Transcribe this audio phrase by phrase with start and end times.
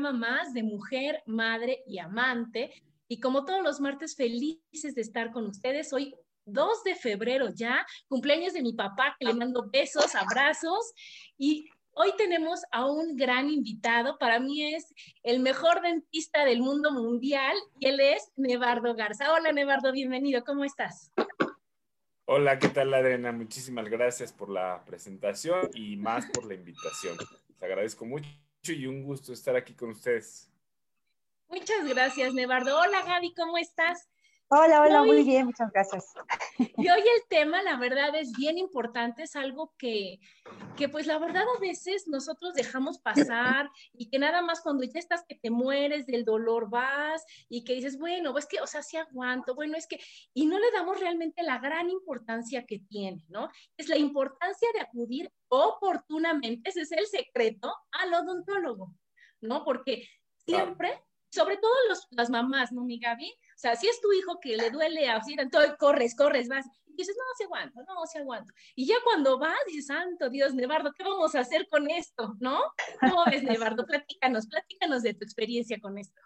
[0.00, 2.72] Programa más de mujer, madre y amante.
[3.06, 5.92] Y como todos los martes, felices de estar con ustedes.
[5.92, 6.14] Hoy
[6.46, 10.94] 2 de febrero ya, cumpleaños de mi papá, que le mando besos, abrazos.
[11.36, 14.16] Y hoy tenemos a un gran invitado.
[14.18, 14.86] Para mí es
[15.22, 19.34] el mejor dentista del mundo mundial y él es Nevardo Garza.
[19.34, 20.42] Hola, Nevardo, bienvenido.
[20.44, 21.12] ¿Cómo estás?
[22.24, 23.32] Hola, ¿qué tal, Adriana?
[23.32, 27.18] Muchísimas gracias por la presentación y más por la invitación.
[27.48, 28.30] Les agradezco mucho
[28.68, 30.48] y un gusto estar aquí con ustedes.
[31.48, 32.78] Muchas gracias, Nevardo.
[32.78, 34.08] Hola, Gaby, ¿cómo estás?
[34.52, 36.12] Hola, hola, muy bien, muchas gracias.
[36.58, 40.18] Y hoy el tema, la verdad, es bien importante, es algo que,
[40.76, 44.98] que, pues la verdad a veces nosotros dejamos pasar y que nada más cuando ya
[44.98, 48.82] estás que te mueres del dolor vas y que dices, bueno, es que, o sea,
[48.82, 50.00] sí aguanto, bueno, es que,
[50.34, 53.48] y no le damos realmente la gran importancia que tiene, ¿no?
[53.76, 58.92] Es la importancia de acudir oportunamente, ese es el secreto, al odontólogo,
[59.40, 59.64] ¿no?
[59.64, 60.08] Porque
[60.44, 63.32] siempre, sobre todo los, las mamás, ¿no, mi Gaby?
[63.60, 66.96] O sea, si es tu hijo que le duele así, entonces corres, corres, vas, y
[66.96, 68.54] dices, no, se aguanto, no, se aguanto.
[68.74, 72.36] Y ya cuando vas, dices, santo Dios, Nevardo, ¿qué vamos a hacer con esto?
[72.40, 72.58] ¿No?
[73.00, 73.84] ¿Cómo ves, Nevardo?
[73.84, 76.22] Platícanos, platícanos de tu experiencia con esto.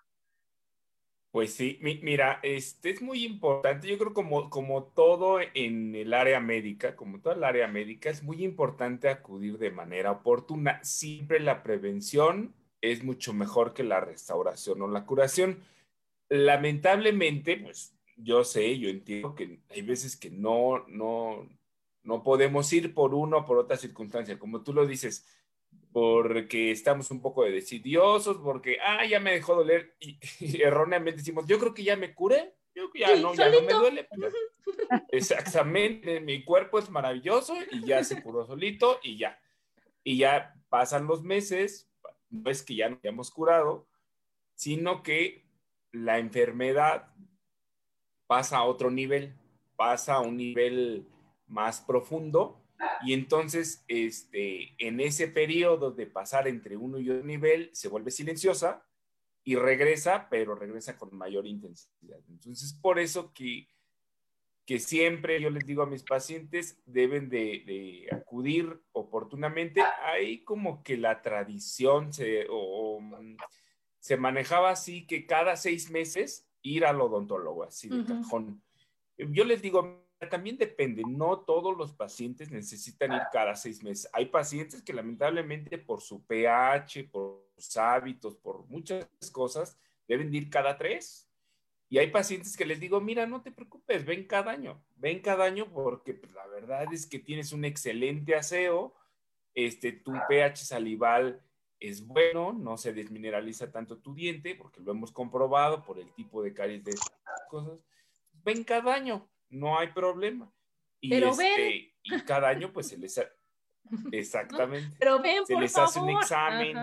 [1.32, 3.88] Pues sí, mira, este es muy importante.
[3.88, 8.22] Yo creo como, como todo en el área médica, como toda el área médica, es
[8.22, 10.78] muy importante acudir de manera oportuna.
[10.84, 15.64] Siempre la prevención es mucho mejor que la restauración o la curación
[16.28, 21.48] lamentablemente, pues yo sé, yo entiendo que hay veces que no, no,
[22.02, 25.26] no podemos ir por uno o por otra circunstancia, como tú lo dices,
[25.92, 30.18] porque estamos un poco de decidiosos, porque, ah, ya me dejó doler, y,
[30.62, 34.08] erróneamente decimos, yo creo que ya me curé, yo ya, no, ya no me duele.
[35.12, 39.38] Exactamente, mi cuerpo es maravilloso y ya se curó solito y ya.
[40.02, 41.88] Y ya pasan los meses,
[42.30, 43.86] no es que ya nos hayamos curado,
[44.56, 45.43] sino que
[45.94, 47.08] la enfermedad
[48.26, 49.34] pasa a otro nivel,
[49.76, 51.06] pasa a un nivel
[51.46, 52.60] más profundo
[53.02, 58.10] y entonces este, en ese periodo de pasar entre uno y otro nivel se vuelve
[58.10, 58.84] silenciosa
[59.44, 62.18] y regresa, pero regresa con mayor intensidad.
[62.28, 63.68] Entonces, por eso que,
[64.64, 69.82] que siempre yo les digo a mis pacientes, deben de, acudir oportunamente.
[70.02, 72.46] Hay como que la tradición se,
[74.04, 78.62] se manejaba así que cada seis meses ir al odontólogo, así de cajón.
[79.16, 84.10] Yo les digo, también depende, no todos los pacientes necesitan ir cada seis meses.
[84.12, 90.50] Hay pacientes que lamentablemente por su pH, por sus hábitos, por muchas cosas, deben ir
[90.50, 91.26] cada tres.
[91.88, 95.46] Y hay pacientes que les digo, mira, no te preocupes, ven cada año, ven cada
[95.46, 98.94] año porque pues, la verdad es que tienes un excelente aseo,
[99.54, 101.42] este, tu pH salival
[101.88, 106.42] es bueno, no se desmineraliza tanto tu diente, porque lo hemos comprobado por el tipo
[106.42, 106.92] de caries de
[107.48, 107.84] cosas.
[108.44, 110.52] Ven cada año, no hay problema.
[111.00, 113.20] Y, Pero este, y cada año, pues se les
[114.12, 114.96] exactamente.
[114.98, 116.76] Pero ven, se les hace un examen.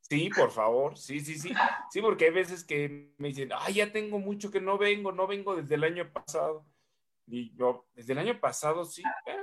[0.00, 1.52] Sí, por favor, sí, sí, sí.
[1.90, 5.26] Sí, porque hay veces que me dicen, ay, ya tengo mucho que no vengo, no
[5.26, 6.66] vengo desde el año pasado.
[7.26, 9.36] Y yo, desde el año pasado, sí, ¿eh?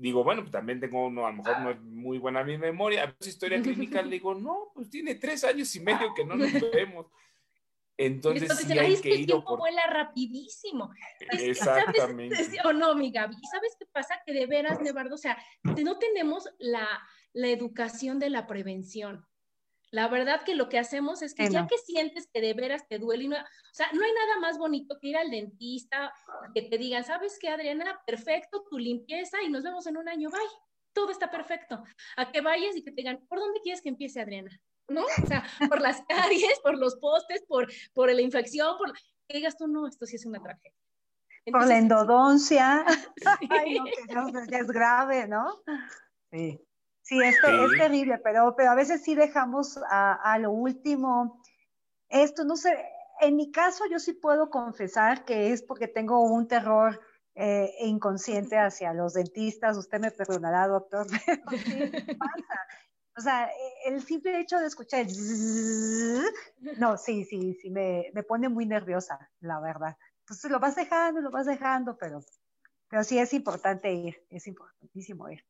[0.00, 3.02] Digo, bueno, pues también tengo uno, a lo mejor no es muy buena mi memoria,
[3.02, 6.36] a veces historia clínica, le digo, no, pues tiene tres años y medio que no
[6.36, 7.06] nos vemos.
[7.98, 10.90] Entonces, Entonces sí hay que, el tiempo vuela rapidísimo.
[11.32, 12.34] Exactamente.
[12.44, 12.64] ¿sabes?
[12.64, 13.36] O no, mi Gaby.
[13.50, 14.22] ¿Sabes qué pasa?
[14.24, 16.88] Que de veras, Nevardo, o sea, no tenemos la,
[17.34, 19.26] la educación de la prevención.
[19.92, 22.98] La verdad que lo que hacemos es que ya que sientes que de veras te
[22.98, 26.12] duele, no, o sea, no hay nada más bonito que ir al dentista,
[26.54, 28.00] que te digan, ¿sabes qué, Adriana?
[28.06, 30.40] Perfecto, tu limpieza y nos vemos en un año, bye.
[30.92, 31.82] Todo está perfecto.
[32.16, 34.50] A que vayas y que te digan, ¿por dónde quieres que empiece, Adriana?
[34.88, 35.04] ¿No?
[35.04, 39.56] O sea, por las caries, por los postes, por, por la infección, por que digas
[39.56, 40.72] tú, no, esto sí es una tragedia.
[41.50, 42.84] por la endodoncia.
[43.50, 43.78] Ay,
[44.08, 45.62] no, que es grave, ¿no?
[46.32, 46.60] Sí.
[47.10, 51.42] Sí, es, es terrible, pero, pero a veces sí dejamos a, lo último
[52.08, 52.72] esto, no sé,
[53.20, 57.00] en mi caso yo sí puedo confesar que es porque tengo un terror
[57.34, 61.08] eh, inconsciente hacia los dentistas, usted me perdonará, doctor,
[61.50, 62.66] pero pasa?
[63.18, 63.50] O sea,
[63.86, 65.06] el simple hecho de escuchar,
[66.78, 69.96] no, sí, sí, sí, me, me pone muy nerviosa, la verdad.
[70.20, 72.20] Entonces lo vas dejando, lo vas dejando, pero,
[72.88, 75.44] pero sí es importante ir, es importantísimo ir.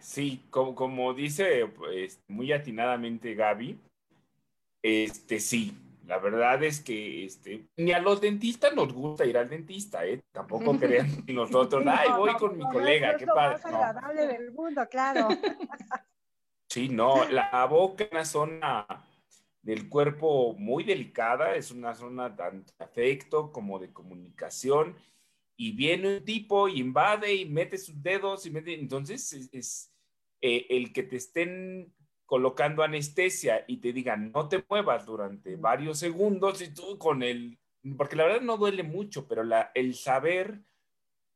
[0.00, 3.78] Sí, como, como dice pues, muy atinadamente Gaby,
[4.82, 5.76] este sí,
[6.06, 10.20] la verdad es que este, ni a los dentistas nos gusta ir al dentista, ¿eh?
[10.32, 13.58] Tampoco crean que nosotros, ay, voy con mi colega, qué padre.
[13.62, 15.28] Más agradable del mundo, claro.
[16.72, 18.86] Sí, no, la boca es una zona
[19.60, 24.94] del cuerpo muy delicada, es una zona tanto de afecto como de comunicación,
[25.62, 29.92] y viene un tipo y invade y mete sus dedos y mete, entonces es
[30.40, 31.92] eh, el que te estén
[32.24, 37.58] colocando anestesia y te digan no te muevas durante varios segundos y tú con el,
[37.98, 40.62] porque la verdad no duele mucho, pero la, el saber,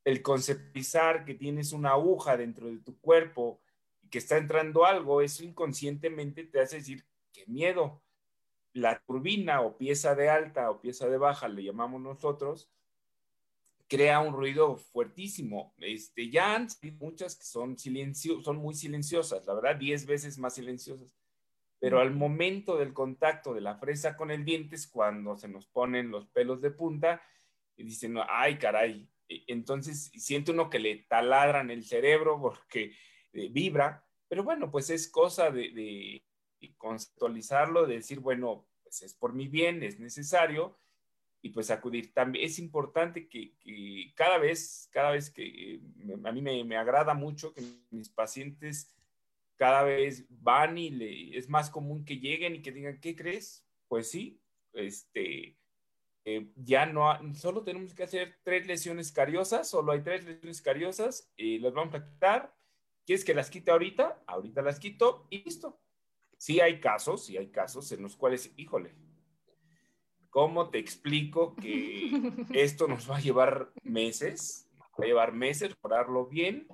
[0.06, 3.60] el conceptualizar que tienes una aguja dentro de tu cuerpo
[4.00, 8.02] y que está entrando algo, eso inconscientemente te hace decir qué miedo.
[8.72, 12.70] La turbina o pieza de alta o pieza de baja, le llamamos nosotros,
[13.88, 15.74] crea un ruido fuertísimo.
[15.78, 20.54] Este, ya han muchas que son, silencio, son muy silenciosas, la verdad, 10 veces más
[20.54, 21.14] silenciosas.
[21.78, 25.66] Pero al momento del contacto de la fresa con el diente es cuando se nos
[25.66, 27.20] ponen los pelos de punta
[27.76, 29.08] y dicen, ay, caray.
[29.28, 32.92] E, entonces siente uno que le taladran el cerebro porque
[33.32, 36.24] eh, vibra, pero bueno, pues es cosa de, de,
[36.60, 40.78] de conceptualizarlo, de decir, bueno, pues es por mi bien, es necesario,
[41.44, 42.14] y pues acudir.
[42.14, 43.52] También es importante que,
[44.14, 45.80] cada vez, cada vez que eh,
[46.24, 48.96] a mí me, agrada mucho que mis pacientes
[49.56, 53.62] cada vez van y le, es más común que lleguen y que digan, ¿qué crees?
[53.88, 54.40] Pues sí,
[54.72, 55.58] este,
[56.24, 61.30] eh, ya no, solo tenemos que hacer tres lesiones cariosas, solo hay tres lesiones cariosas,
[61.36, 62.56] y las vamos a quitar.
[63.04, 64.22] ¿Quieres que las quite ahorita?
[64.26, 65.78] Ahorita las quito y listo.
[66.38, 68.94] Sí hay casos, sí hay casos en los cuales, híjole,
[70.34, 72.10] ¿Cómo te explico que
[72.52, 74.68] esto nos va a llevar meses?
[75.00, 76.66] Va a llevar meses lograrlo bien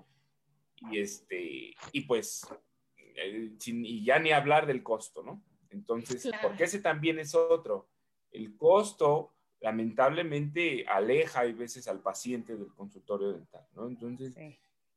[0.90, 2.48] y este y pues
[2.96, 5.44] eh, y ya ni hablar del costo, ¿no?
[5.68, 7.90] Entonces, porque ese también es otro.
[8.30, 13.88] El costo lamentablemente aleja a veces al paciente del consultorio dental, ¿no?
[13.88, 14.34] Entonces,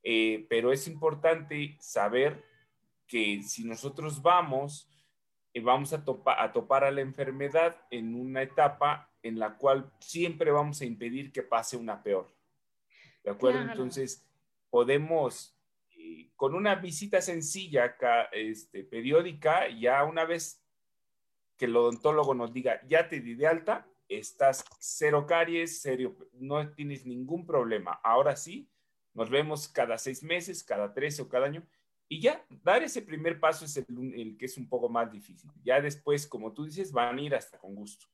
[0.03, 2.41] eh, pero es importante saber
[3.07, 4.89] que si nosotros vamos
[5.61, 6.03] vamos a,
[6.37, 11.31] a topar a la enfermedad en una etapa en la cual siempre vamos a impedir
[11.31, 12.33] que pase una peor.
[13.23, 13.61] ¿De acuerdo?
[13.61, 14.27] Entonces,
[14.69, 15.57] podemos,
[15.91, 17.95] eh, con una visita sencilla,
[18.31, 20.61] este, periódica, ya una vez
[21.57, 26.69] que el odontólogo nos diga, ya te di de alta, estás cero caries, serio, no
[26.73, 27.99] tienes ningún problema.
[28.03, 28.67] Ahora sí,
[29.13, 31.63] nos vemos cada seis meses, cada tres o cada año
[32.13, 35.49] y ya, dar ese primer paso es el, que es un poco más difícil.
[35.63, 38.05] Ya después, como tú dices, van a ir hasta con gusto.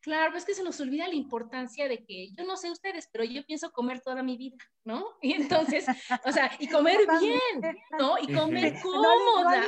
[0.00, 3.24] Claro, es que se nos olvida la importancia de que yo no sé ustedes, pero
[3.24, 5.06] yo pienso comer toda mi vida, ¿no?
[5.22, 5.86] Y entonces,
[6.24, 8.16] o sea, y comer bien, ¿no?
[8.16, 9.66] Y comer cómoda.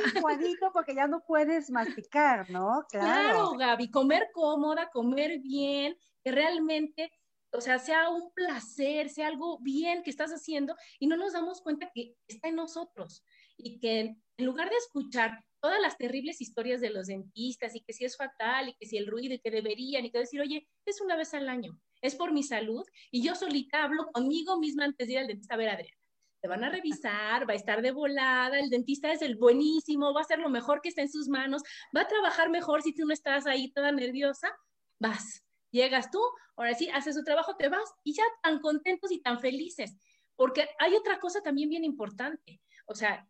[0.61, 2.85] No, porque ya no puedes masticar, ¿no?
[2.89, 3.05] Claro.
[3.09, 7.11] Claro, Gaby, comer cómoda, comer bien, que realmente
[7.51, 11.61] o sea, sea un placer, sea algo bien que estás haciendo y no nos damos
[11.61, 13.23] cuenta que está en nosotros
[13.57, 13.99] y que
[14.37, 18.15] en lugar de escuchar todas las terribles historias de los dentistas y que si es
[18.15, 21.15] fatal y que si el ruido y que deberían y que decir, oye, es una
[21.15, 25.13] vez al año, es por mi salud y yo solita hablo conmigo misma antes de
[25.13, 25.97] ir al dentista a ver, Adriana.
[26.41, 30.19] Te van a revisar, va a estar de volada, el dentista es el buenísimo, va
[30.19, 31.63] a hacer lo mejor que está en sus manos,
[31.95, 34.55] va a trabajar mejor si tú no estás ahí toda nerviosa,
[34.99, 36.19] vas, llegas tú,
[36.55, 39.97] ahora sí, haces su trabajo, te vas y ya tan contentos y tan felices.
[40.35, 42.61] Porque hay otra cosa también bien importante.
[42.85, 43.27] O sea,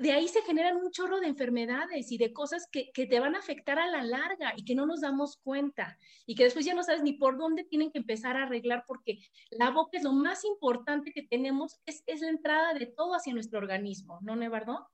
[0.00, 3.38] de ahí se generan un chorro de enfermedades y de cosas que, te van a
[3.38, 6.82] afectar a la larga y que no nos damos cuenta y que después ya no
[6.82, 9.18] sabes ni por dónde tienen que empezar a arreglar porque
[9.50, 13.34] la boca es lo más importante que tenemos, es, es la entrada de todo hacia
[13.34, 14.88] nuestro organismo, ¿no, Nevardo?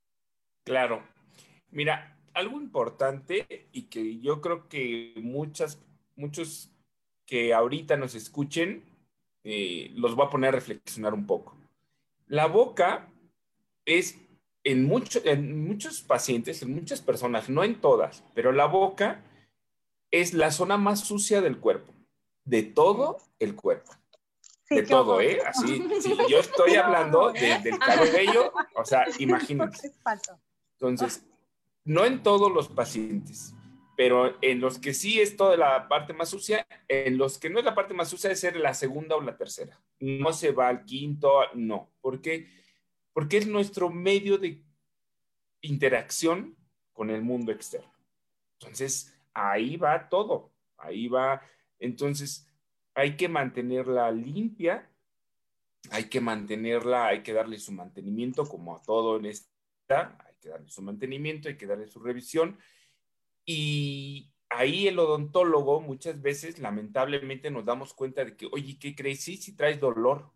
[0.65, 1.05] Claro.
[1.71, 5.81] Mira, algo importante y que yo creo que muchas,
[6.17, 6.73] muchos
[7.27, 8.83] que ahorita nos escuchen,
[9.45, 11.57] eh, los voy a poner a reflexionar un poco.
[12.27, 13.09] La boca
[13.85, 14.26] es
[14.67, 19.23] en, mucho, en muchos pacientes, en muchas personas, no en todas, pero la boca
[20.11, 21.95] es la zona más sucia del cuerpo,
[22.45, 23.93] de todo el cuerpo.
[24.69, 25.39] de todo, ¿eh?
[25.47, 25.81] Así,
[26.29, 29.95] yo estoy hablando del cabello, o sea, imagínense.
[30.73, 31.25] Entonces,
[31.85, 33.55] no en todos los pacientes,
[33.97, 37.61] pero en los que sí es toda la parte más sucia, en los que no
[37.61, 39.81] es la parte más sucia, es ser la segunda o la tercera.
[40.01, 41.93] No se va al quinto, no.
[42.01, 42.66] ¿Por qué?
[43.17, 44.63] Porque es nuestro medio de
[45.63, 46.55] interacción
[46.93, 47.91] con el mundo externo.
[48.61, 51.41] Entonces, ahí va todo, ahí va.
[51.79, 52.47] Entonces,
[52.93, 54.93] hay que mantenerla limpia,
[55.91, 60.69] hay que mantenerla, hay que darle su mantenimiento como a todo en esta que darle
[60.69, 62.59] su mantenimiento, hay que darle su revisión.
[63.47, 69.23] Y ahí el odontólogo muchas veces, lamentablemente, nos damos cuenta de que, oye, ¿qué crees?
[69.23, 70.31] Sí, sí traes dolor,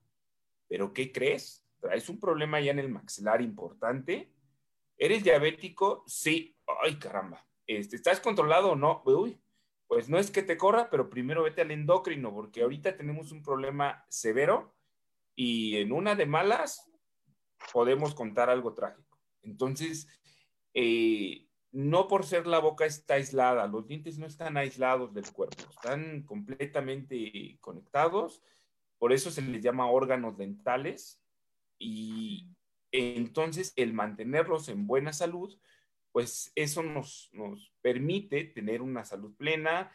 [0.67, 1.60] pero ¿qué crees?
[1.81, 4.33] ¿Traes un problema ya en el maxilar importante?
[4.97, 6.05] ¿Eres diabético?
[6.07, 6.57] Sí.
[6.83, 7.47] Ay, caramba.
[7.67, 9.03] Este, ¿Estás controlado o no?
[9.07, 9.41] Uy,
[9.87, 13.43] pues no es que te corra, pero primero vete al endocrino, porque ahorita tenemos un
[13.43, 14.75] problema severo
[15.35, 16.91] y en una de malas
[17.73, 19.19] podemos contar algo trágico.
[19.43, 20.07] Entonces,
[20.75, 25.65] eh, no por ser la boca está aislada, los dientes no están aislados del cuerpo,
[25.71, 28.43] están completamente conectados,
[28.99, 31.20] por eso se les llama órganos dentales
[31.81, 32.47] y
[32.93, 35.59] entonces el mantenerlos en buena salud,
[36.13, 37.33] pues eso nos,
[37.81, 39.91] permite tener una salud plena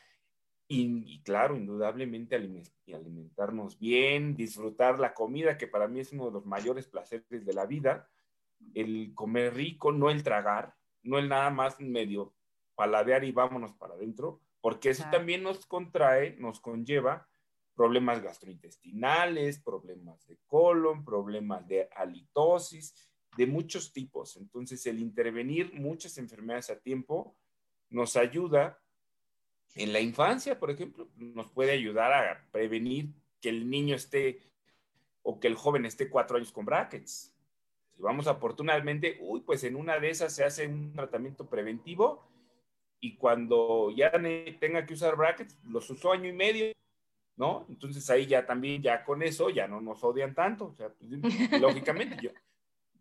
[0.67, 6.45] y, claro, indudablemente alimentarnos bien, disfrutar la comida, que para mí es uno de los
[6.45, 8.09] mayores placeres de la vida
[8.73, 10.73] el comer rico, no el tragar,
[11.03, 12.33] no el nada más medio
[12.73, 17.27] paladear y vámonos para adentro, porque eso también nos contrae, nos conlleva
[17.75, 22.93] problemas gastrointestinales, problemas de colon, problemas de halitosis,
[23.37, 24.37] de muchos tipos.
[24.37, 27.35] Entonces, el intervenir muchas enfermedades a tiempo
[27.89, 28.79] nos ayuda
[29.75, 33.09] en la infancia, por ejemplo, nos puede ayudar a prevenir
[33.41, 34.39] que el niño esté
[35.21, 37.35] o que el joven esté cuatro años con brackets.
[37.91, 42.25] Si vamos oportunamente, uy, pues en una de esas se hace un tratamiento preventivo
[43.01, 44.11] y cuando ya
[44.59, 46.71] tenga que usar brackets, los usó año y medio,
[47.37, 47.65] ¿no?
[47.69, 50.67] Entonces ahí ya también, ya con eso, ya no nos odian tanto.
[50.67, 51.09] O sea, pues,
[51.61, 52.31] lógicamente, yo,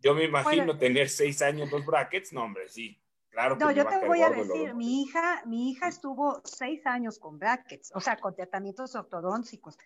[0.01, 2.99] yo me imagino tener seis años los brackets, no, hombre, sí.
[3.29, 7.37] Claro no, yo te voy a decir, mi hija, mi hija estuvo seis años con
[7.37, 9.77] brackets, o sea, con tratamientos ortodónticos.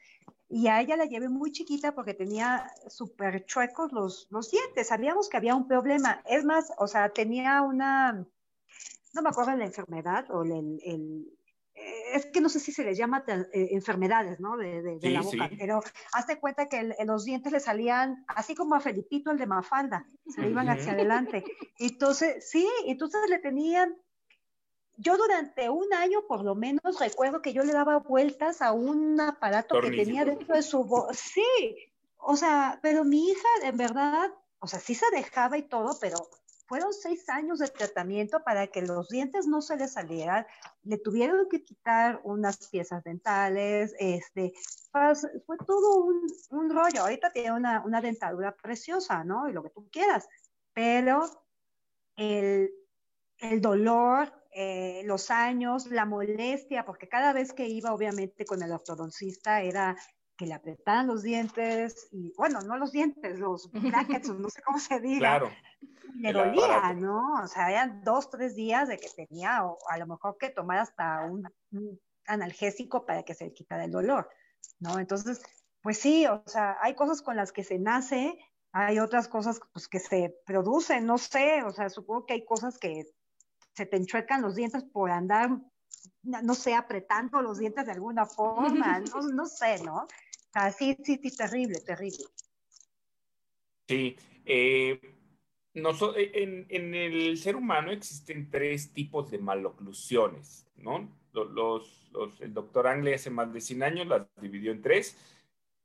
[0.49, 4.89] Y a ella la llevé muy chiquita porque tenía súper chuecos los, los dientes.
[4.89, 6.21] Sabíamos que había un problema.
[6.25, 8.23] Es más, o sea, tenía una,
[9.13, 11.38] no me acuerdo la enfermedad o el, el
[12.13, 14.57] es que no sé si se les llama eh, enfermedades, ¿no?
[14.57, 15.81] De, de, la boca, pero
[16.13, 20.41] hazte cuenta que los dientes le salían, así como a Felipito, el de Mafalda, se
[20.41, 21.43] le iban hacia adelante.
[21.77, 23.95] Entonces, sí, entonces le tenían
[24.97, 29.19] yo durante un año por lo menos recuerdo que yo le daba vueltas a un
[29.21, 31.17] aparato que tenía dentro de su voz.
[31.17, 35.97] Sí, o sea, pero mi hija en verdad, o sea, sí se dejaba y todo,
[36.01, 36.17] pero
[36.69, 40.45] fueron seis años de tratamiento para que los dientes no se le salieran.
[40.83, 44.53] Le tuvieron que quitar unas piezas dentales, este,
[44.91, 47.01] fue todo un, un, rollo.
[47.01, 49.49] Ahorita tiene una, una dentadura preciosa, ¿no?
[49.49, 50.29] Y lo que tú quieras,
[50.71, 51.23] pero
[52.15, 52.71] el,
[53.39, 58.71] el dolor, eh, los años, la molestia, porque cada vez que iba, obviamente, con el
[58.71, 59.97] ortodoncista era
[60.39, 63.69] que le apretaban los dientes, y bueno, no los dientes, los
[64.23, 65.19] brackets, no sé cómo se diga.
[65.19, 65.51] Claro.
[66.15, 67.43] Le dolía, ¿no?
[67.43, 70.79] O sea, eran dos, tres días de que tenía, o a lo mejor que tomar
[70.79, 71.47] hasta un,
[72.25, 74.29] analgésico para que se le quitara el dolor,
[74.79, 74.97] ¿no?
[74.97, 75.41] Entonces,
[75.81, 78.39] pues sí, o sea, hay cosas con las que se nace,
[78.71, 82.77] hay otras cosas pues, que se producen, no sé, o sea, supongo que hay cosas
[82.77, 83.05] que
[83.75, 85.49] se te enchuecan los dientes por andar,
[86.23, 88.99] no sé, apretando los dientes de alguna forma,
[89.33, 90.07] no, sé, ¿no?
[90.77, 92.25] Sí, sí, sí, terrible, terrible.
[93.87, 94.15] Sí,
[94.45, 94.99] eh,
[95.73, 101.09] en, en, el ser humano existen tres tipos de maloclusiones, ¿no?
[101.33, 105.17] Los, los, el doctor Angle hace más de 100 años las dividió en tres.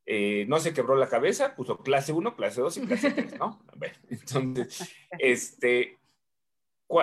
[0.06, 3.62] Eh, no se quebró la cabeza, puso clase 1, clase 2 y clase 3, ¿no?
[3.76, 5.98] Bueno, entonces, este,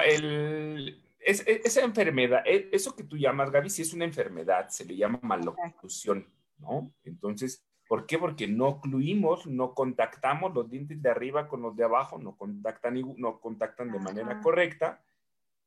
[0.05, 4.69] el, es, e, esa enfermedad, e, eso que tú llamas, Gaby, sí es una enfermedad,
[4.69, 6.27] se le llama maloclusión,
[6.61, 6.93] ¿no?
[7.03, 8.17] Entonces, ¿por qué?
[8.17, 13.01] Porque no ocluimos, no contactamos los dientes de arriba con los de abajo, no contactan,
[13.17, 15.03] no contactan de manera correcta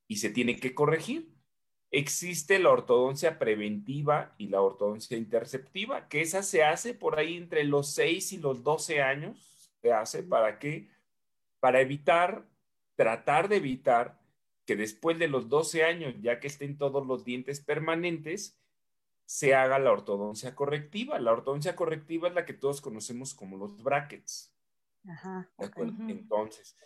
[0.09, 1.35] y se tiene que corregir.
[1.91, 7.65] Existe la ortodoncia preventiva y la ortodoncia interceptiva, que esa se hace por ahí entre
[7.65, 9.71] los 6 y los 12 años.
[9.81, 10.89] Se hace para que,
[11.61, 12.49] para evitar,
[12.97, 14.19] tratar de evitar
[14.67, 18.59] que después de los 12 años, ya que estén todos los dientes permanentes,
[19.27, 21.19] se haga la ortodoncia correctiva.
[21.19, 24.55] La ortodoncia correctiva es la que todos conocemos como los brackets.
[25.07, 25.51] Ajá,
[26.09, 26.77] Entonces,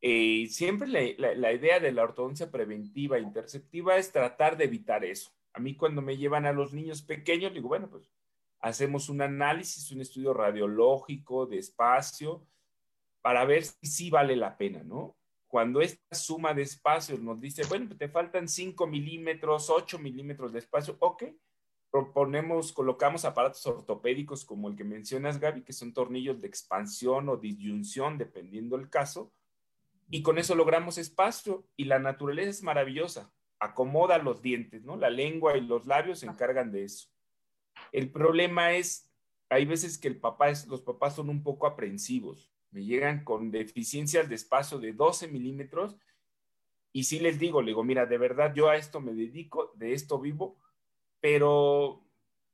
[0.00, 5.32] eh, siempre la, idea de la ortodoncia preventiva, interceptiva, es tratar de evitar eso.
[5.52, 8.10] A mí cuando me llevan a los niños pequeños, digo, bueno, pues
[8.60, 12.46] hacemos un análisis, un estudio radiológico de espacio
[13.22, 15.16] para ver si sí vale la pena, ¿no?
[15.46, 20.58] Cuando esta suma de espacios nos dice, bueno, te faltan 5 milímetros, 8 milímetros de
[20.58, 21.24] espacio, ok,
[21.94, 27.36] proponemos, colocamos aparatos ortopédicos como el que mencionas, Gaby, que son tornillos de expansión o
[27.36, 29.32] disyunción, dependiendo el caso,
[30.10, 34.96] y con eso logramos espacio y la naturaleza es maravillosa, acomoda los dientes, ¿no?
[34.96, 37.10] La lengua y los labios se encargan de eso.
[37.92, 39.08] El problema es,
[39.48, 43.52] hay veces que el papá es, los papás son un poco aprensivos, me llegan con
[43.52, 45.96] deficiencias de espacio de 12 milímetros
[46.92, 49.92] y sí les digo, le digo, mira, de verdad yo a esto me dedico, de
[49.92, 50.58] esto vivo,
[51.24, 52.04] pero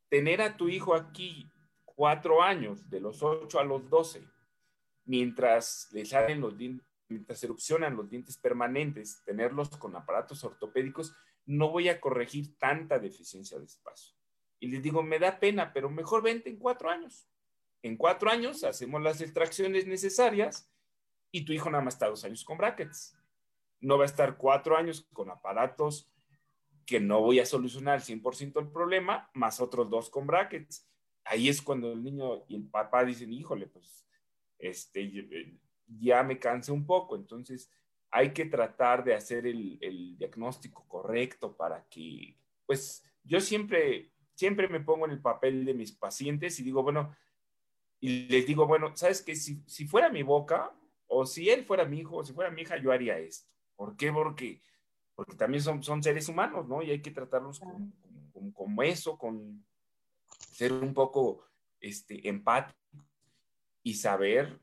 [0.09, 1.51] tener a tu hijo aquí
[1.85, 4.23] cuatro años, de los ocho a los doce,
[5.07, 11.71] mientras le salen los dientes, mientras erupcionan los dientes permanentes, tenerlos con aparatos ortopédicos, no
[11.71, 14.15] voy a corregir tanta deficiencia de espacio.
[14.61, 17.27] Y les digo, me da pena, pero mejor vente en cuatro años.
[17.83, 20.71] En cuatro años hacemos las extracciones necesarias
[21.33, 23.19] y tu hijo nada más está dos años con brackets.
[23.81, 26.09] No va a estar cuatro años con aparatos
[26.91, 30.91] que no voy a solucionar 100% el problema, más otros dos con brackets.
[31.23, 34.09] Ahí es cuando el niño y el papá dicen, híjole, pues,
[34.59, 35.57] este, eh,
[35.87, 37.15] ya me cansé un poco.
[37.15, 37.71] Entonces,
[38.11, 44.67] hay que tratar de hacer el, el diagnóstico correcto para que, pues, yo siempre, siempre
[44.67, 47.15] me pongo en el papel de mis pacientes y digo, bueno,
[48.01, 49.37] y les digo, bueno, ¿sabes qué?
[49.37, 50.75] Si, si fuera mi boca,
[51.07, 53.49] o si él fuera mi hijo, o si fuera mi hija, yo haría esto.
[53.77, 54.13] ¿Por qué?
[54.13, 54.61] Porque
[55.21, 56.83] porque también son, son seres humanos, ¿no?
[56.83, 57.61] Y hay que tratarlos
[58.55, 59.63] como, eso, con
[60.51, 61.45] ser un poco
[61.79, 62.75] este, empático
[63.83, 64.59] y saber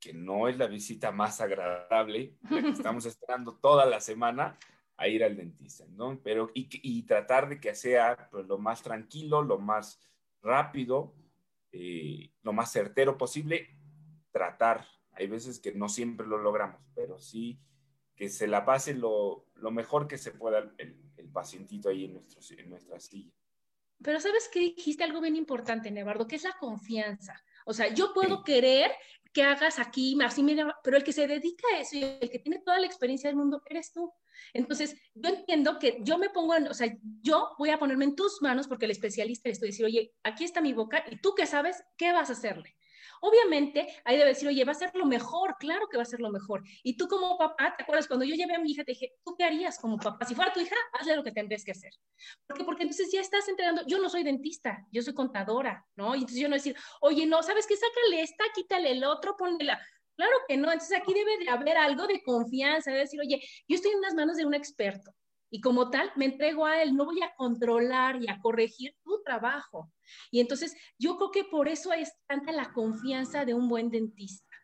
[0.00, 4.58] que no es la visita más agradable, la que estamos esperando toda la semana
[4.96, 6.20] a ir al dentista, ¿no?
[6.24, 10.00] Pero, y, y tratar de que sea pues, lo más tranquilo, lo más
[10.42, 11.14] rápido,
[11.70, 13.78] eh, lo más certero posible,
[14.32, 14.88] tratar.
[15.12, 17.60] Hay veces que no siempre lo logramos, pero sí
[18.20, 22.40] que se la pase lo, mejor que se pueda el, el pacientito ahí en, nuestro,
[22.58, 23.32] en nuestra silla.
[24.02, 27.42] Pero sabes que dijiste algo bien importante, Nevardo, que es la confianza.
[27.66, 28.90] O sea, yo puedo querer
[29.32, 32.38] que hagas aquí, así mira, pero el que se dedica a eso y el que
[32.38, 34.12] tiene toda la experiencia del mundo eres tú.
[34.52, 38.16] Entonces, yo entiendo que yo me pongo en, o sea, yo voy a ponerme en
[38.16, 41.34] tus manos porque el especialista le estoy diciendo, oye, aquí está mi boca y tú
[41.34, 42.74] que sabes, ¿qué vas a hacerle?
[43.20, 46.20] Obviamente, ahí debe decir, oye, va a ser lo mejor, claro que va a ser
[46.20, 46.62] lo mejor.
[46.82, 48.08] Y tú como papá, ¿te acuerdas?
[48.08, 50.24] Cuando yo llevé a mi hija, te dije, ¿tú qué harías como papá?
[50.24, 51.92] Si fuera tu hija, hazle lo que tendrías que hacer.
[52.46, 56.14] Porque, porque entonces ya estás entrenando, yo no soy dentista, yo soy contadora, ¿no?
[56.14, 57.76] Y entonces yo no decir, oye, no, ¿sabes qué?
[57.76, 59.80] Sácale esta, quítale el otro, ponle la...
[60.16, 63.76] Claro que no, entonces aquí debe de haber algo de confianza, de decir, oye, yo
[63.76, 65.14] estoy en las manos de un experto
[65.50, 69.22] y como tal me entrego a él, no voy a controlar y a corregir tu
[69.24, 69.90] trabajo.
[70.30, 74.54] Y entonces yo creo que por eso es tanta la confianza de un buen dentista,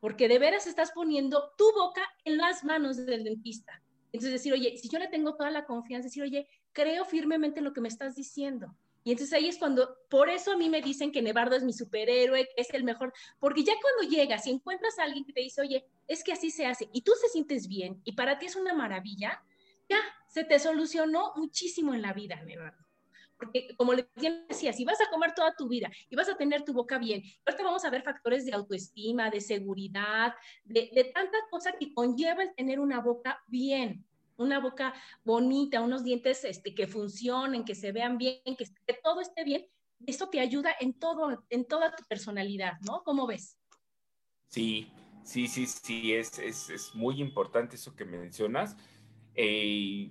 [0.00, 3.82] porque de veras estás poniendo tu boca en las manos del dentista.
[4.12, 7.72] Entonces decir, oye, si yo le tengo toda la confianza, decir, oye, creo firmemente lo
[7.72, 8.74] que me estás diciendo.
[9.06, 11.72] Y entonces ahí es cuando, por eso a mí me dicen que Nevardo es mi
[11.72, 15.60] superhéroe, es el mejor, porque ya cuando llegas y encuentras a alguien que te dice,
[15.60, 18.56] oye, es que así se hace, y tú te sientes bien, y para ti es
[18.56, 19.44] una maravilla,
[19.88, 22.84] ya se te solucionó muchísimo en la vida, Nevardo.
[23.38, 24.08] Porque como le
[24.48, 27.22] decía, si vas a comer toda tu vida y vas a tener tu boca bien,
[27.44, 32.42] ahorita vamos a ver factores de autoestima, de seguridad, de, de tanta cosa que conlleva
[32.42, 34.94] el tener una boca bien, una boca
[35.24, 39.66] bonita, unos dientes este, que funcionen, que se vean bien, que, que todo esté bien.
[40.06, 43.02] Esto te ayuda en todo, en toda tu personalidad, ¿no?
[43.02, 43.58] ¿Cómo ves?
[44.48, 44.90] Sí,
[45.24, 48.76] sí, sí, sí, es, es, es muy importante eso que mencionas.
[49.36, 50.10] Eh,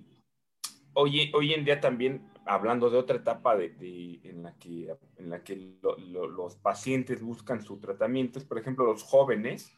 [0.94, 5.42] hoy, hoy en día también, hablando de otra etapa de, en la que, en la
[5.42, 9.72] que los pacientes buscan su tratamiento, por ejemplo, los jóvenes,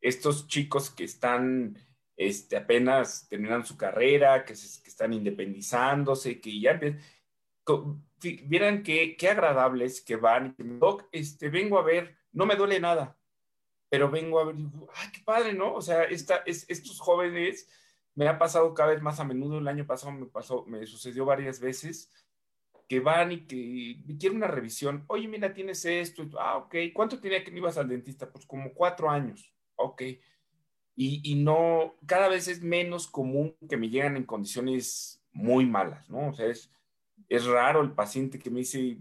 [0.00, 1.78] estos chicos que están
[2.16, 6.78] este, apenas terminan su carrera, que, se, que están independizándose, que ya
[8.20, 13.16] vieran qué, qué agradables que van, Doc, este, vengo a ver, no me duele nada,
[13.88, 14.56] pero vengo a ver,
[14.94, 15.72] ay, qué padre, ¿no?
[15.74, 17.68] O sea, esta, es, estos jóvenes
[18.14, 21.24] me ha pasado cada vez más a menudo, el año pasado me pasó, me sucedió
[21.24, 22.10] varias veces,
[22.88, 27.42] que van y que quieren una revisión, oye, mira, tienes esto, ah, ok, ¿cuánto tenía
[27.42, 28.30] que me ibas al dentista?
[28.30, 30.02] Pues como cuatro años, ok.
[30.94, 36.10] Y, y, no, cada vez es menos común que me llegan en condiciones muy malas,
[36.10, 36.28] ¿no?
[36.28, 36.70] O sea, es,
[37.30, 38.98] es raro el paciente que me dice,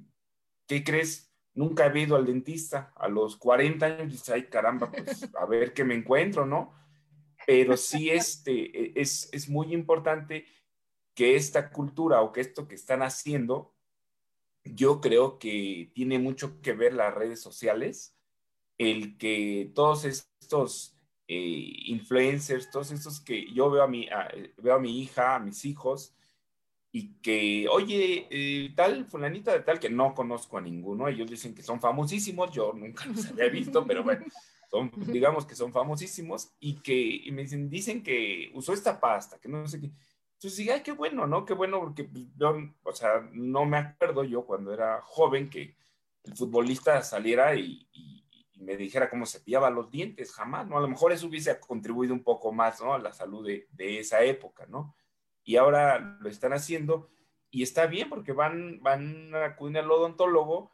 [0.68, 1.30] ¿qué crees?
[1.54, 2.94] Nunca he ido al dentista.
[2.96, 6.74] A los 40 años dice, ay, caramba, pues a ver qué me encuentro, ¿no?
[7.52, 10.46] Pero sí este, e, es, es muy importante
[11.14, 13.74] que esta cultura o que esto que están haciendo,
[14.64, 18.16] yo creo que tiene mucho que ver las redes sociales,
[18.78, 20.96] el que todos estos
[21.28, 24.08] eh, influencers, todos estos que yo veo a, mi,
[24.56, 26.16] veo a mi hija, a mis hijos,
[26.94, 31.54] y que, oye, eh, tal fulanita de tal, que no conozco a ninguno, ellos dicen
[31.54, 34.24] que son famosísimos, yo nunca los había visto, pero bueno,
[34.72, 39.40] son, digamos que son famosísimos, y que y me dicen, dicen que usó esta pasta,
[39.40, 39.92] que no sé qué.
[40.36, 41.46] Entonces dije, ay, qué bueno, ¿no?
[41.46, 45.76] Qué bueno, porque pues, yo, o sea, no me acuerdo yo cuando era joven que
[46.24, 48.22] el futbolista saliera y, y,
[48.62, 50.78] me dijera cómo se pillaba los dientes, jamás, ¿no?
[50.78, 52.94] A lo mejor eso hubiese contribuido un poco más, ¿no?
[52.94, 54.96] A la salud de, de esa época, ¿no?
[55.44, 57.10] y ahora lo están haciendo
[57.50, 60.72] y está bien porque van, van a acudir al odontólogo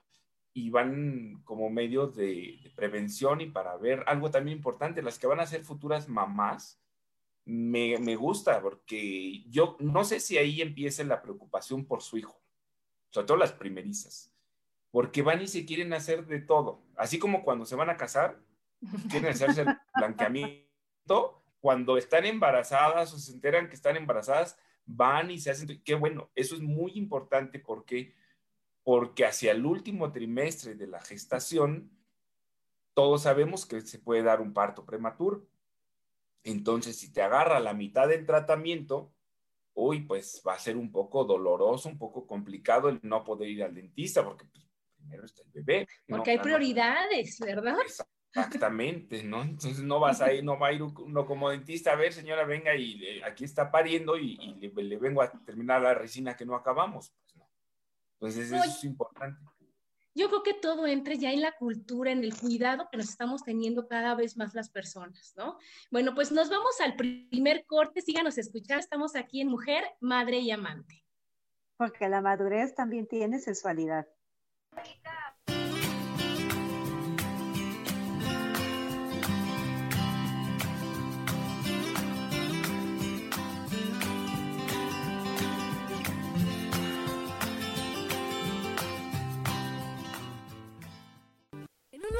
[0.58, 5.40] y van como medio de, prevención y para ver algo también importante, las que van
[5.40, 6.82] a ser futuras mamás,
[7.46, 12.42] me, me, gusta porque yo no sé si ahí empiece la preocupación por su hijo,
[13.12, 14.34] sobre todo las primerizas,
[14.90, 18.42] porque van y se quieren hacer de todo, así como cuando se van a casar,
[19.12, 25.38] quieren hacerse el blanqueamiento, cuando están embarazadas o se enteran que están embarazadas, van y
[25.38, 28.16] se hacen, qué bueno, eso es muy importante porque
[28.88, 31.92] porque hacia el último trimestre de la gestación
[32.94, 35.46] todos sabemos que se puede dar un parto prematuro.
[36.46, 39.14] Entonces, si te agarra la mitad del tratamiento,
[39.74, 43.64] uy, pues va a ser un poco doloroso, un poco complicado el no poder ir
[43.66, 45.86] al dentista porque pues, primero está el bebé.
[46.08, 47.76] Porque hay prioridades, ¿verdad?
[48.34, 49.42] Exactamente, ¿no?
[49.42, 52.46] Entonces no vas a ir, no va a ir uno como dentista, a ver, señora,
[52.46, 57.14] venga y aquí está pariendo y, le, vengo a terminar la resina que no acabamos.
[58.20, 58.38] Pues.
[58.38, 59.40] Entonces eso es importante.
[60.16, 63.44] Yo creo que todo entra ya en la cultura, en el cuidado que nos estamos
[63.44, 65.60] teniendo cada vez más las personas, ¿no?
[65.92, 70.50] Bueno, pues nos vamos al primer corte, síganos escuchar, estamos aquí en Mujer, Madre y
[70.50, 71.06] Amante.
[71.78, 74.08] Porque la madurez también tiene sexualidad.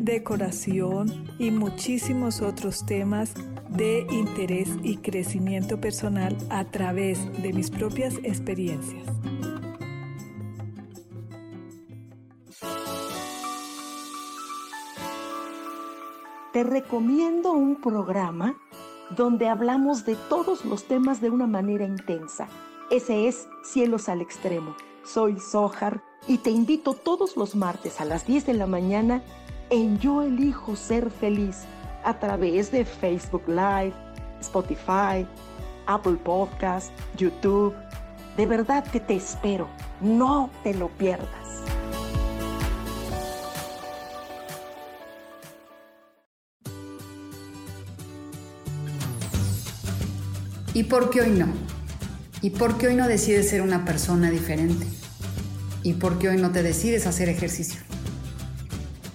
[0.00, 3.34] decoración y muchísimos otros temas
[3.68, 9.04] de interés y crecimiento personal a través de mis propias experiencias.
[16.52, 18.56] Te recomiendo un programa
[19.16, 22.48] donde hablamos de todos los temas de una manera intensa.
[22.90, 24.74] Ese es Cielos al Extremo.
[25.04, 29.22] Soy Sohar y te invito todos los martes a las 10 de la mañana
[29.70, 31.62] en Yo elijo ser feliz
[32.04, 33.94] a través de Facebook Live,
[34.40, 35.26] Spotify,
[35.86, 37.74] Apple Podcast, YouTube.
[38.36, 39.68] De verdad que te espero.
[40.00, 41.28] No te lo pierdas.
[50.72, 51.46] ¿Y por qué hoy no?
[52.40, 54.86] ¿Y por qué hoy no decides ser una persona diferente?
[55.82, 57.80] ¿Y por qué hoy no te decides hacer ejercicio?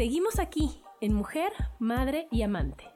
[0.00, 2.86] Seguimos aquí en Mujer, Madre y Amante.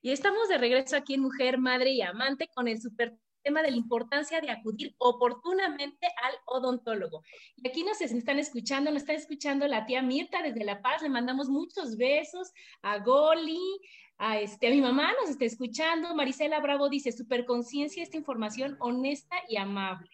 [0.00, 3.70] Y estamos de regreso aquí en Mujer, Madre y Amante con el super tema de
[3.70, 7.22] la importancia de acudir oportunamente al odontólogo.
[7.56, 11.10] Y aquí nos están escuchando, nos está escuchando la tía Mirta desde La Paz, le
[11.10, 12.52] mandamos muchos besos
[12.82, 13.80] a Goli,
[14.18, 19.36] a, este, a mi mamá nos está escuchando, Marisela Bravo dice, superconciencia, esta información honesta
[19.48, 20.10] y amable.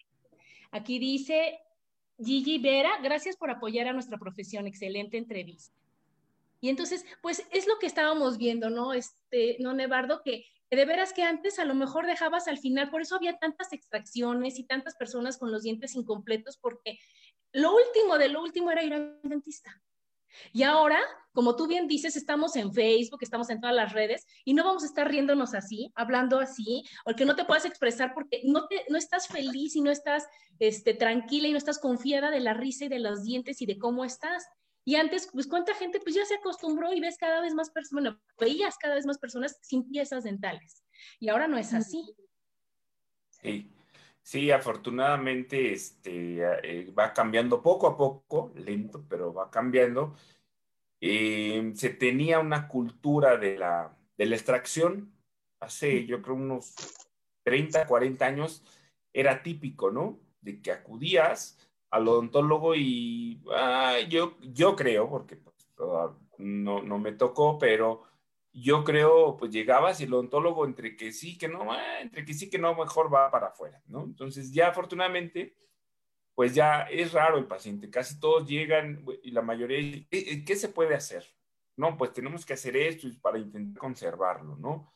[0.71, 1.59] Aquí dice
[2.23, 5.75] Gigi Vera, gracias por apoyar a nuestra profesión, excelente entrevista.
[6.59, 8.93] Y entonces, pues es lo que estábamos viendo, ¿no?
[8.93, 13.01] Este, no, Nevardo, que de veras que antes a lo mejor dejabas al final, por
[13.01, 16.97] eso había tantas extracciones y tantas personas con los dientes incompletos, porque
[17.51, 19.81] lo último de lo último era ir al dentista.
[20.53, 20.99] Y ahora,
[21.33, 24.83] como tú bien dices, estamos en Facebook, estamos en todas las redes y no vamos
[24.83, 28.85] a estar riéndonos así, hablando así, o que no te puedas expresar porque no, te,
[28.89, 30.27] no estás feliz y no estás
[30.59, 33.77] este, tranquila y no estás confiada de la risa y de los dientes y de
[33.77, 34.45] cómo estás.
[34.83, 38.03] Y antes, pues cuánta gente pues ya se acostumbró y ves cada vez más personas,
[38.03, 40.83] bueno, veías cada vez más personas sin piezas dentales.
[41.19, 42.15] Y ahora no es así.
[43.29, 43.71] Sí,
[44.23, 50.15] sí, afortunadamente este, eh, va cambiando poco a poco, lento, pero va cambiando.
[50.99, 55.13] Eh, se tenía una cultura de la, de la extracción,
[55.59, 56.75] hace yo creo unos
[57.43, 58.63] 30, 40 años,
[59.13, 60.19] era típico, ¿no?
[60.41, 61.57] De que acudías
[61.91, 65.55] al odontólogo y ah, yo, yo creo, porque pues,
[66.37, 68.03] no, no, me tocó, pero
[68.53, 72.33] yo creo, pues llegabas y el odontólogo entre que sí, que no, ah, entre que
[72.33, 74.03] sí, que no, mejor va para afuera, ¿no?
[74.05, 75.57] Entonces ya afortunadamente,
[76.33, 80.95] pues ya es raro el paciente, casi todos llegan y la mayoría, ¿qué, se puede
[80.95, 81.25] hacer?
[81.75, 84.93] No, pues tenemos que hacer esto para intentar conservarlo, ¿no?